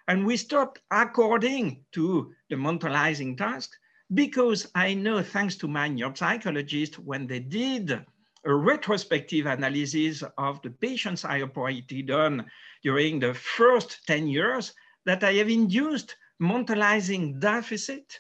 and 0.08 0.26
we 0.26 0.38
stopped 0.38 0.80
according 0.90 1.84
to 1.92 2.34
the 2.50 2.56
mentalizing 2.56 3.38
task 3.38 3.72
because 4.14 4.72
I 4.74 4.94
know 4.94 5.22
thanks 5.22 5.56
to 5.58 5.68
my 5.68 5.90
neuropsychologist, 5.90 6.96
when 6.96 7.28
they 7.28 7.40
did 7.40 8.06
a 8.46 8.54
retrospective 8.54 9.46
analysis 9.46 10.24
of 10.38 10.62
the 10.62 10.70
patients 10.70 11.26
I 11.26 11.42
operated 11.42 12.12
on 12.12 12.46
during 12.84 13.20
the 13.20 13.34
first 13.34 14.06
10 14.08 14.28
years 14.28 14.74
that 15.06 15.24
I 15.24 15.34
have 15.34 15.50
induced 15.50 16.16
mentalizing 16.42 17.40
deficit 17.40 18.20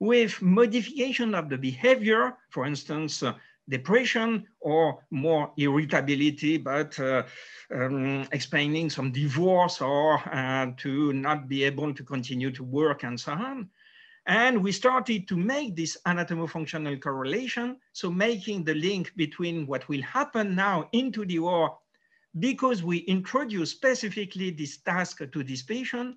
with 0.00 0.40
modification 0.42 1.34
of 1.34 1.48
the 1.48 1.58
behavior, 1.58 2.36
for 2.50 2.66
instance, 2.66 3.22
uh, 3.22 3.34
depression 3.68 4.46
or 4.60 4.98
more 5.10 5.52
irritability, 5.56 6.58
but 6.58 6.98
uh, 7.00 7.22
um, 7.74 8.26
explaining 8.32 8.90
some 8.90 9.10
divorce 9.10 9.80
or 9.80 10.20
uh, 10.30 10.66
to 10.76 11.12
not 11.12 11.48
be 11.48 11.64
able 11.64 11.94
to 11.94 12.04
continue 12.04 12.50
to 12.50 12.62
work 12.62 13.04
and 13.04 13.18
so 13.18 13.32
on. 13.32 13.70
And 14.26 14.62
we 14.62 14.72
started 14.72 15.28
to 15.28 15.36
make 15.36 15.76
this 15.76 15.98
anatomofunctional 16.06 17.00
correlation. 17.00 17.78
So 17.92 18.10
making 18.10 18.64
the 18.64 18.74
link 18.74 19.12
between 19.16 19.66
what 19.66 19.86
will 19.88 20.02
happen 20.02 20.54
now 20.54 20.88
into 20.92 21.26
the 21.26 21.38
OR 21.38 21.76
because 22.38 22.82
we 22.82 22.98
introduce 22.98 23.70
specifically 23.70 24.50
this 24.50 24.78
task 24.78 25.18
to 25.30 25.44
this 25.44 25.62
patient 25.62 26.16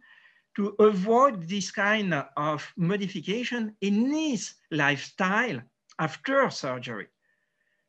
to 0.55 0.75
avoid 0.79 1.47
this 1.47 1.69
kind 1.69 2.13
of 2.35 2.73
modification 2.77 3.75
in 3.81 4.11
his 4.11 4.55
lifestyle 4.71 5.61
after 5.99 6.49
surgery. 6.49 7.07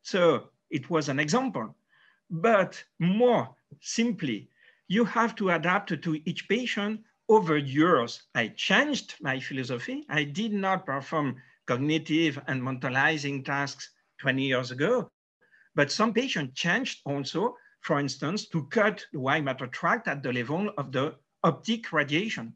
So 0.03 0.49
it 0.69 0.89
was 0.89 1.09
an 1.09 1.19
example, 1.19 1.75
but 2.29 2.83
more 2.99 3.55
simply, 3.81 4.49
you 4.87 5.05
have 5.05 5.35
to 5.35 5.49
adapt 5.49 5.99
to 6.01 6.21
each 6.25 6.47
patient 6.47 7.01
over 7.29 7.57
years, 7.57 8.23
I 8.33 8.47
changed 8.49 9.15
my 9.21 9.39
philosophy. 9.39 10.03
I 10.09 10.23
did 10.23 10.51
not 10.51 10.85
perform 10.85 11.35
cognitive 11.67 12.41
and 12.47 12.61
mentalizing 12.61 13.45
tasks 13.45 13.91
20 14.19 14.43
years 14.43 14.71
ago, 14.71 15.07
but 15.75 15.91
some 15.91 16.13
patients 16.13 16.59
changed 16.59 16.99
also, 17.05 17.55
for 17.81 17.99
instance, 17.99 18.47
to 18.47 18.65
cut 18.65 19.05
the 19.13 19.19
white 19.19 19.43
matter 19.43 19.67
tract 19.67 20.07
at 20.07 20.23
the 20.23 20.33
level 20.33 20.71
of 20.77 20.91
the 20.91 21.15
optic 21.43 21.93
radiation 21.93 22.53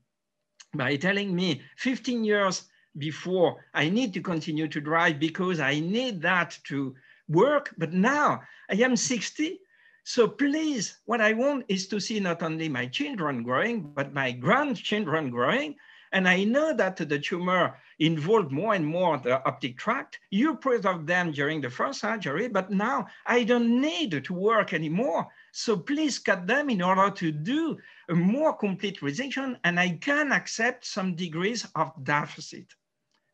by 0.74 0.96
telling 0.96 1.36
me 1.36 1.62
15 1.78 2.24
years 2.24 2.64
before 2.98 3.64
I 3.74 3.90
need 3.90 4.14
to 4.16 4.22
continue 4.22 4.68
to 4.68 4.82
drive 4.82 5.20
because 5.20 5.60
I 5.60 5.80
need 5.80 6.22
that 6.24 6.58
to 6.66 6.96
work. 7.28 7.74
But 7.78 7.94
now 7.94 8.42
I 8.70 8.76
am 8.76 8.96
60 8.96 9.60
so 10.04 10.28
please, 10.28 10.98
what 11.06 11.22
I 11.22 11.32
want 11.34 11.66
is 11.70 11.88
to 11.88 12.00
see 12.00 12.20
not 12.20 12.44
only 12.44 12.68
my 12.68 12.88
children 12.88 13.42
growing, 13.42 13.94
but 13.94 14.14
my 14.14 14.34
grandchildren 14.34 15.30
growing. 15.30 15.76
And 16.12 16.28
I 16.28 16.44
know 16.44 16.74
that 16.76 16.98
the 16.98 17.18
tumor 17.18 17.80
involved 18.00 18.52
more 18.52 18.74
and 18.74 18.86
more 18.86 19.18
the 19.18 19.44
optic 19.48 19.78
tract. 19.78 20.20
You 20.30 20.56
preserve 20.56 21.08
them 21.08 21.32
during 21.32 21.62
the 21.62 21.70
first 21.70 22.02
surgery, 22.02 22.48
but 22.50 22.70
now 22.70 23.08
I 23.26 23.44
don't 23.44 23.82
need 23.82 24.24
to 24.24 24.34
work 24.34 24.74
anymore. 24.74 25.28
So 25.54 25.78
please 25.78 26.20
cut 26.20 26.46
them 26.46 26.70
in 26.70 26.82
order 26.82 27.10
to 27.10 27.32
do 27.32 27.78
a 28.10 28.14
more 28.14 28.54
complete 28.56 29.00
resection 29.00 29.58
and 29.64 29.80
I 29.80 29.98
can 30.02 30.32
accept 30.32 30.86
some 30.86 31.16
degrees 31.16 31.66
of 31.76 31.92
deficit. 32.04 32.76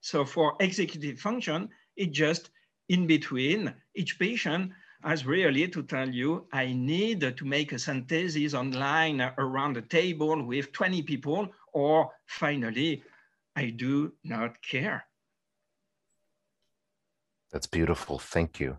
So 0.02 0.24
for 0.24 0.56
executive 0.60 1.20
function, 1.20 1.70
it 1.98 2.12
just 2.12 2.52
in 2.88 3.08
between 3.08 3.74
each 3.96 4.20
patient 4.20 4.72
as 5.04 5.26
really 5.26 5.68
to 5.68 5.84
tell 5.84 6.10
you, 6.10 6.48
I 6.52 6.74
need 6.74 7.22
to 7.22 7.46
make 7.46 7.72
a 7.72 7.80
synthesis 7.80 8.54
online 8.54 9.22
around 9.38 9.76
the 9.76 9.82
table 9.82 10.44
with 10.44 10.72
20 10.72 11.02
people, 11.04 11.48
or 11.74 12.12
finally, 12.26 13.04
I 13.56 13.70
do 13.70 14.14
not 14.24 14.62
care. 14.62 15.06
That's 17.52 17.68
beautiful. 17.68 18.20
Thank 18.20 18.60
you. 18.60 18.78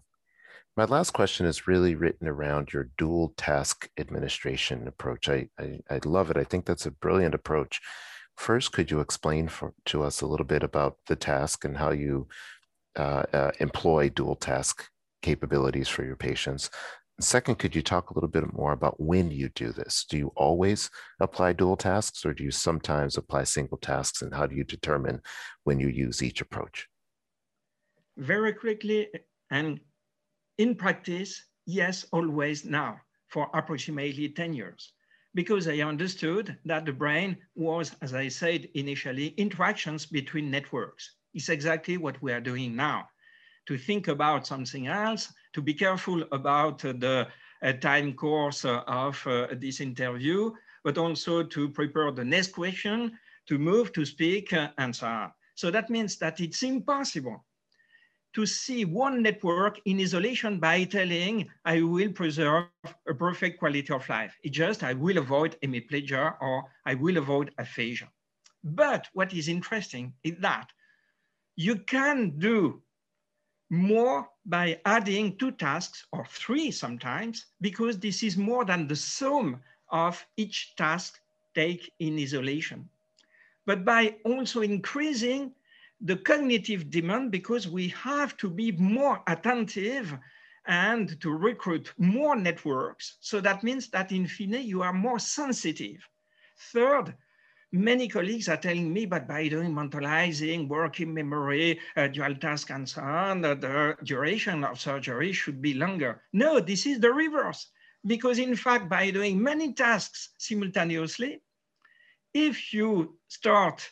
My 0.76 0.84
last 0.84 1.10
question 1.10 1.46
is 1.46 1.66
really 1.66 1.94
written 1.94 2.28
around 2.28 2.72
your 2.72 2.90
dual 2.96 3.34
task 3.36 3.90
administration 3.98 4.86
approach. 4.86 5.28
I, 5.28 5.48
I, 5.58 5.80
I 5.90 6.00
love 6.04 6.30
it. 6.30 6.36
I 6.36 6.44
think 6.44 6.64
that's 6.64 6.86
a 6.86 6.92
brilliant 6.92 7.34
approach. 7.34 7.80
First, 8.36 8.72
could 8.72 8.90
you 8.90 9.00
explain 9.00 9.48
for, 9.48 9.74
to 9.86 10.02
us 10.02 10.20
a 10.20 10.26
little 10.26 10.46
bit 10.46 10.62
about 10.62 10.98
the 11.06 11.16
task 11.16 11.64
and 11.64 11.76
how 11.76 11.90
you 11.90 12.28
uh, 12.96 13.24
uh, 13.32 13.50
employ 13.58 14.08
dual 14.10 14.36
task 14.36 14.88
capabilities 15.22 15.88
for 15.88 16.04
your 16.04 16.16
patients. 16.16 16.70
Second, 17.20 17.58
could 17.58 17.76
you 17.76 17.82
talk 17.82 18.08
a 18.08 18.14
little 18.14 18.30
bit 18.30 18.50
more 18.54 18.72
about 18.72 18.98
when 18.98 19.30
you 19.30 19.50
do 19.50 19.72
this? 19.72 20.06
Do 20.08 20.16
you 20.16 20.32
always 20.36 20.88
apply 21.20 21.52
dual 21.52 21.76
tasks 21.76 22.24
or 22.24 22.32
do 22.32 22.42
you 22.42 22.50
sometimes 22.50 23.18
apply 23.18 23.44
single 23.44 23.76
tasks? 23.76 24.22
And 24.22 24.34
how 24.34 24.46
do 24.46 24.56
you 24.56 24.64
determine 24.64 25.20
when 25.64 25.78
you 25.78 25.88
use 25.88 26.22
each 26.22 26.40
approach? 26.40 26.88
Very 28.16 28.54
quickly 28.54 29.08
and 29.50 29.80
in 30.56 30.74
practice, 30.74 31.44
yes, 31.66 32.06
always 32.10 32.64
now 32.64 32.98
for 33.28 33.50
approximately 33.52 34.30
10 34.30 34.54
years. 34.54 34.94
Because 35.34 35.68
I 35.68 35.80
understood 35.80 36.56
that 36.64 36.86
the 36.86 36.92
brain 36.92 37.36
was, 37.54 37.94
as 38.00 38.14
I 38.14 38.28
said 38.28 38.66
initially, 38.74 39.28
interactions 39.36 40.06
between 40.06 40.50
networks. 40.50 41.16
It's 41.34 41.50
exactly 41.50 41.98
what 41.98 42.20
we 42.22 42.32
are 42.32 42.40
doing 42.40 42.74
now 42.74 43.09
to 43.70 43.78
think 43.78 44.08
about 44.08 44.48
something 44.48 44.88
else, 44.88 45.32
to 45.52 45.62
be 45.62 45.72
careful 45.72 46.24
about 46.32 46.80
the 46.80 47.28
uh, 47.62 47.72
time 47.74 48.12
course 48.14 48.64
uh, 48.64 48.82
of 48.88 49.24
uh, 49.28 49.46
this 49.60 49.80
interview, 49.80 50.50
but 50.82 50.98
also 50.98 51.44
to 51.44 51.68
prepare 51.68 52.10
the 52.10 52.24
next 52.24 52.52
question, 52.52 53.16
to 53.46 53.58
move, 53.58 53.92
to 53.92 54.04
speak, 54.04 54.52
and 54.78 54.96
so 54.96 55.06
on. 55.06 55.30
So 55.54 55.70
that 55.70 55.88
means 55.88 56.16
that 56.16 56.40
it's 56.40 56.64
impossible 56.64 57.44
to 58.34 58.44
see 58.44 58.84
one 58.84 59.22
network 59.22 59.78
in 59.84 60.00
isolation 60.00 60.58
by 60.58 60.82
telling 60.82 61.48
I 61.64 61.82
will 61.82 62.10
preserve 62.10 62.64
a 63.08 63.14
perfect 63.14 63.60
quality 63.60 63.92
of 63.92 64.08
life. 64.08 64.36
It 64.42 64.50
just 64.50 64.82
I 64.82 64.94
will 64.94 65.18
avoid 65.18 65.56
hemiplegia 65.62 66.34
or 66.40 66.64
I 66.84 66.94
will 66.94 67.18
avoid 67.18 67.52
aphasia. 67.56 68.08
But 68.64 69.06
what 69.12 69.32
is 69.32 69.46
interesting 69.46 70.14
is 70.24 70.34
that 70.40 70.66
you 71.54 71.76
can 71.76 72.36
do 72.38 72.82
more 73.70 74.28
by 74.44 74.80
adding 74.84 75.36
two 75.36 75.52
tasks 75.52 76.06
or 76.12 76.26
three 76.26 76.70
sometimes, 76.70 77.46
because 77.60 77.98
this 77.98 78.22
is 78.22 78.36
more 78.36 78.64
than 78.64 78.86
the 78.86 78.96
sum 78.96 79.60
of 79.90 80.24
each 80.36 80.74
task 80.76 81.20
take 81.54 81.92
in 82.00 82.18
isolation. 82.18 82.88
But 83.66 83.84
by 83.84 84.16
also 84.24 84.62
increasing 84.62 85.52
the 86.00 86.16
cognitive 86.16 86.90
demand 86.90 87.30
because 87.30 87.68
we 87.68 87.88
have 87.88 88.36
to 88.38 88.50
be 88.50 88.72
more 88.72 89.22
attentive 89.26 90.18
and 90.66 91.20
to 91.20 91.30
recruit 91.30 91.92
more 91.98 92.36
networks. 92.36 93.16
So 93.20 93.40
that 93.40 93.62
means 93.62 93.88
that 93.88 94.12
in 94.12 94.26
fine, 94.26 94.62
you 94.62 94.82
are 94.82 94.92
more 94.92 95.18
sensitive. 95.18 96.06
Third, 96.72 97.14
many 97.72 98.08
colleagues 98.08 98.48
are 98.48 98.56
telling 98.56 98.92
me, 98.92 99.06
but 99.06 99.28
by 99.28 99.48
doing 99.48 99.72
mentalizing, 99.72 100.68
working 100.68 101.14
memory, 101.14 101.78
uh, 101.96 102.08
dual 102.08 102.34
task 102.36 102.70
and 102.70 102.88
so 102.88 103.00
on, 103.02 103.44
uh, 103.44 103.54
the 103.54 103.96
duration 104.04 104.64
of 104.64 104.80
surgery 104.80 105.32
should 105.32 105.62
be 105.62 105.74
longer. 105.74 106.22
No, 106.32 106.60
this 106.60 106.86
is 106.86 107.00
the 107.00 107.12
reverse. 107.12 107.66
Because 108.06 108.38
in 108.38 108.56
fact, 108.56 108.88
by 108.88 109.10
doing 109.10 109.42
many 109.42 109.72
tasks 109.74 110.30
simultaneously, 110.38 111.42
if 112.32 112.72
you 112.72 113.18
start 113.28 113.90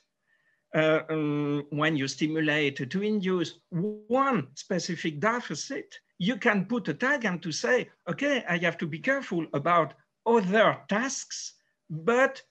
uh, 0.75 1.01
um, 1.09 1.67
when 1.71 1.97
you 1.97 2.07
stimulate 2.09 2.91
to 2.91 3.03
induce 3.03 3.61
one 3.71 4.49
specific 4.55 5.21
deficit, 5.21 5.95
you 6.19 6.37
can 6.37 6.67
put 6.67 6.89
a 6.89 6.95
tag 6.95 7.25
and 7.25 7.43
to 7.43 7.53
say, 7.53 7.89
okay, 8.09 8.45
I 8.49 8.59
have 8.59 8.77
to 8.79 8.87
be 8.87 8.99
careful 8.99 9.47
about 9.55 9.95
other 10.27 10.79
tasks, 10.89 11.55
but 11.89 12.43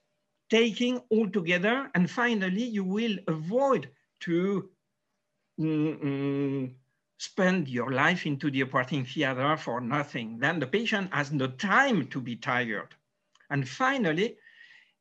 taking 0.49 0.99
all 1.09 1.29
together. 1.29 1.89
And 1.95 2.09
finally, 2.09 2.63
you 2.63 2.83
will 2.83 3.17
avoid 3.27 3.89
to 4.21 4.69
mm, 5.59 6.03
mm, 6.03 6.71
spend 7.17 7.67
your 7.67 7.91
life 7.91 8.25
into 8.25 8.51
the 8.51 8.63
operating 8.63 9.05
theater 9.05 9.57
for 9.57 9.81
nothing. 9.81 10.39
Then 10.39 10.59
the 10.59 10.67
patient 10.67 11.13
has 11.13 11.31
no 11.31 11.47
time 11.47 12.07
to 12.07 12.21
be 12.21 12.35
tired. 12.35 12.95
And 13.49 13.67
finally, 13.67 14.37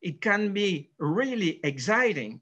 it 0.01 0.21
can 0.21 0.53
be 0.53 0.91
really 0.99 1.59
exciting 1.63 2.41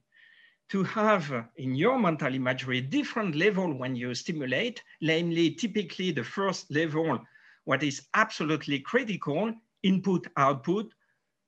to 0.70 0.84
have 0.84 1.32
in 1.58 1.76
your 1.76 2.00
mental 2.00 2.34
imagery 2.34 2.82
different 2.82 3.36
level 3.36 3.72
when 3.74 3.96
you 3.96 4.16
stimulate, 4.16 4.82
namely 5.02 5.52
typically 5.52 6.12
the 6.12 6.24
first 6.24 6.72
level, 6.72 7.20
what 7.66 7.84
is 7.84 8.08
absolutely 8.14 8.80
critical, 8.80 9.54
input, 9.84 10.28
output, 10.38 10.92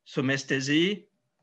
somesthesia, 0.06 0.98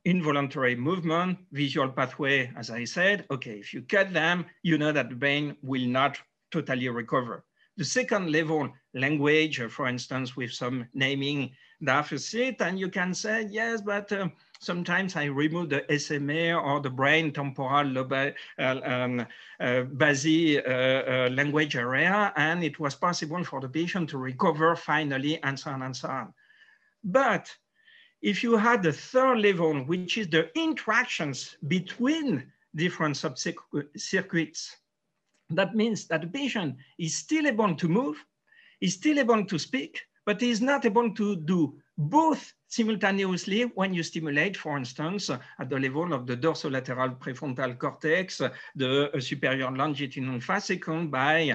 involuntary 0.05 0.77
movement, 0.77 1.39
visual 1.53 1.89
pathway, 1.89 2.53
as 2.57 2.71
I 2.71 2.85
said, 2.85 3.27
okay, 3.31 3.59
if 3.59 3.73
you 3.73 3.83
cut 3.83 4.13
them, 4.13 4.47
you 4.63 4.79
know 4.79 4.93
that 4.93 5.09
the 5.09 5.15
brain 5.15 5.57
will 5.63 5.87
not 5.87 6.19
totally 6.51 6.89
recover. 6.89 7.45
The 7.77 7.85
second 7.85 8.31
level, 8.31 8.73
language, 8.95 9.61
for 9.69 9.89
instance, 9.89 10.37
with 10.37 10.53
some 10.53 10.87
naming 10.95 11.51
deficit, 11.83 12.61
and 12.61 12.79
you 12.79 12.89
can 12.89 13.13
say, 13.13 13.49
yes, 13.51 13.81
but 13.81 14.13
uh, 14.13 14.29
sometimes 14.61 15.17
I 15.17 15.25
remove 15.25 15.71
the 15.71 15.85
SMA 15.99 16.55
or 16.55 16.81
the 16.81 16.91
brain 16.91 17.33
temporal 17.33 17.87
lobe, 17.87 18.13
uh, 18.59 18.81
um, 18.85 19.21
uh, 19.21 19.83
basi 19.97 20.59
uh, 20.59 21.27
uh, 21.27 21.29
language 21.31 21.75
area, 21.75 22.33
and 22.37 22.63
it 22.63 22.79
was 22.79 22.95
possible 22.95 23.43
for 23.43 23.61
the 23.61 23.69
patient 23.69 24.11
to 24.11 24.19
recover 24.19 24.77
finally, 24.77 25.43
and 25.43 25.59
so 25.59 25.71
on 25.73 25.83
and 25.83 25.97
so 25.97 26.09
on. 26.09 26.35
But 27.03 27.53
if 28.25 28.43
you 28.43 28.57
had 28.57 28.83
the 28.83 28.93
third 28.93 29.41
level, 29.41 29.75
which 29.85 30.17
is 30.17 30.29
the 30.29 30.51
interactions 30.59 31.59
between 31.69 32.51
different 32.75 33.19
circuits, 33.97 34.77
that 35.51 35.75
means 35.75 36.07
that 36.07 36.23
the 36.23 36.27
patient 36.27 36.75
is 36.99 37.15
still 37.15 37.47
able 37.47 37.75
to 37.75 37.87
move, 37.87 38.17
is 38.81 38.95
still 38.95 39.19
able 39.19 39.45
to 39.45 39.59
speak, 39.59 40.01
but 40.25 40.43
is 40.43 40.63
not 40.63 40.87
able 40.87 41.13
to 41.15 41.37
do 41.37 41.79
both 41.99 42.55
simultaneously 42.67 43.65
when 43.75 43.93
you 43.93 44.03
stimulate, 44.03 44.57
for 44.57 44.79
instance, 44.79 45.29
at 45.29 45.69
the 45.69 45.79
level 45.79 46.15
of 46.15 46.27
the 46.27 46.35
dorsolateral 46.35 47.19
prefrontal 47.19 47.79
cortex, 47.79 48.41
the 48.75 49.11
uh, 49.15 49.21
superior 49.21 49.71
longitudinal 49.71 50.41
fascicle 50.41 51.11
by 51.11 51.55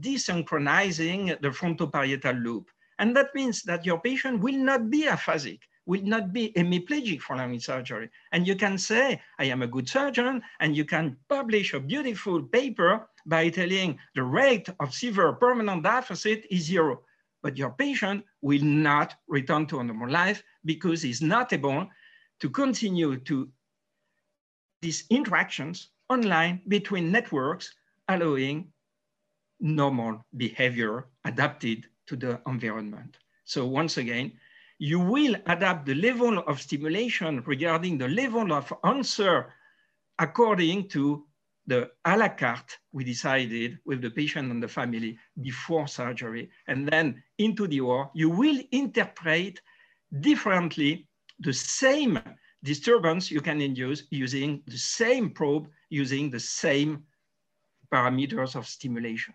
desynchronizing 0.00 1.40
the 1.40 1.48
frontoparietal 1.48 2.42
loop. 2.42 2.72
And 2.98 3.14
that 3.16 3.32
means 3.36 3.62
that 3.62 3.86
your 3.86 4.00
patient 4.00 4.40
will 4.40 4.58
not 4.58 4.90
be 4.90 5.04
aphasic 5.04 5.60
will 5.86 6.02
not 6.02 6.32
be 6.32 6.52
hemiplegic 6.56 7.20
following 7.20 7.58
surgery. 7.58 8.08
And 8.32 8.46
you 8.46 8.54
can 8.54 8.78
say, 8.78 9.20
I 9.38 9.44
am 9.44 9.62
a 9.62 9.66
good 9.66 9.88
surgeon, 9.88 10.42
and 10.60 10.76
you 10.76 10.84
can 10.84 11.16
publish 11.28 11.74
a 11.74 11.80
beautiful 11.80 12.42
paper 12.42 13.08
by 13.26 13.48
telling 13.48 13.98
the 14.14 14.22
rate 14.22 14.68
of 14.80 14.94
severe 14.94 15.32
permanent 15.32 15.82
deficit 15.82 16.46
is 16.50 16.64
zero. 16.64 17.02
But 17.42 17.58
your 17.58 17.70
patient 17.70 18.24
will 18.40 18.62
not 18.62 19.14
return 19.26 19.66
to 19.66 19.80
a 19.80 19.84
normal 19.84 20.10
life 20.10 20.42
because 20.64 21.02
he's 21.02 21.22
not 21.22 21.52
able 21.52 21.88
to 22.40 22.50
continue 22.50 23.16
to 23.18 23.48
these 24.80 25.04
interactions 25.10 25.88
online 26.08 26.60
between 26.68 27.10
networks, 27.10 27.72
allowing 28.08 28.72
normal 29.60 30.24
behavior 30.36 31.06
adapted 31.24 31.86
to 32.06 32.16
the 32.16 32.40
environment. 32.46 33.16
So 33.44 33.66
once 33.66 33.96
again, 33.96 34.32
you 34.82 34.98
will 34.98 35.36
adapt 35.46 35.86
the 35.86 35.94
level 35.94 36.40
of 36.48 36.60
stimulation 36.60 37.40
regarding 37.46 37.96
the 37.96 38.08
level 38.08 38.52
of 38.52 38.74
answer 38.82 39.54
according 40.18 40.88
to 40.88 41.24
the 41.68 41.88
a 42.04 42.16
la 42.16 42.28
carte 42.28 42.80
we 42.90 43.04
decided 43.04 43.78
with 43.84 44.02
the 44.02 44.10
patient 44.10 44.50
and 44.50 44.60
the 44.60 44.66
family 44.66 45.16
before 45.40 45.86
surgery. 45.86 46.50
And 46.66 46.88
then 46.88 47.22
into 47.38 47.68
the 47.68 47.78
OR, 47.78 48.10
you 48.12 48.28
will 48.28 48.60
interpret 48.72 49.60
differently 50.18 51.06
the 51.38 51.52
same 51.52 52.18
disturbance 52.64 53.30
you 53.30 53.40
can 53.40 53.60
induce 53.60 54.02
using 54.10 54.64
the 54.66 54.78
same 54.78 55.30
probe, 55.30 55.68
using 55.90 56.28
the 56.28 56.40
same 56.40 57.04
parameters 57.94 58.56
of 58.56 58.66
stimulation. 58.66 59.34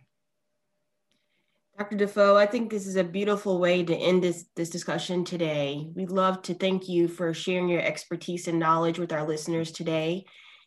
Dr. 1.77 1.95
Duffau, 1.95 2.35
I 2.35 2.47
think 2.47 2.71
this 2.71 2.87
is 2.87 2.95
a 2.95 3.03
beautiful 3.03 3.59
way 3.59 3.83
to 3.83 3.95
end 3.95 4.23
this, 4.23 4.45
this 4.55 4.71
discussion 4.71 5.23
today. 5.23 5.87
We'd 5.93 6.09
love 6.09 6.41
to 6.43 6.55
thank 6.55 6.89
you 6.89 7.07
for 7.07 7.35
sharing 7.35 7.69
your 7.69 7.81
expertise 7.81 8.47
and 8.47 8.57
knowledge 8.57 8.97
with 8.97 9.13
our 9.13 9.27
listeners 9.27 9.71
today. 9.71 10.25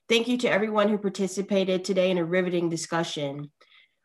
Thank 0.09 0.29
you 0.29 0.39
to 0.39 0.51
everyone 0.51 0.89
who 0.89 0.99
participated 0.99 1.85
today 1.85 2.13
in 2.13 2.19
a 2.19 2.25
riveting 2.25 2.69
discussion. 2.69 3.51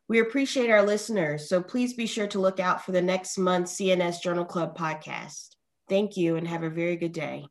We 0.07 0.19
appreciate 0.19 0.71
our 0.71 0.81
listeners, 0.81 1.47
so 1.47 1.61
please 1.61 1.93
be 1.93 2.07
sure 2.07 2.27
to 2.27 2.39
look 2.39 2.59
out 2.59 2.83
for 2.83 2.91
the 2.91 3.03
next 3.03 3.37
month's 3.37 3.79
CNS 3.79 4.21
Journal 4.23 4.45
Club 4.45 4.75
podcast. 4.75 5.49
Thank 5.87 6.17
you 6.17 6.37
and 6.37 6.47
have 6.47 6.63
a 6.63 6.71
very 6.71 6.95
good 6.95 7.13
day. 7.13 7.45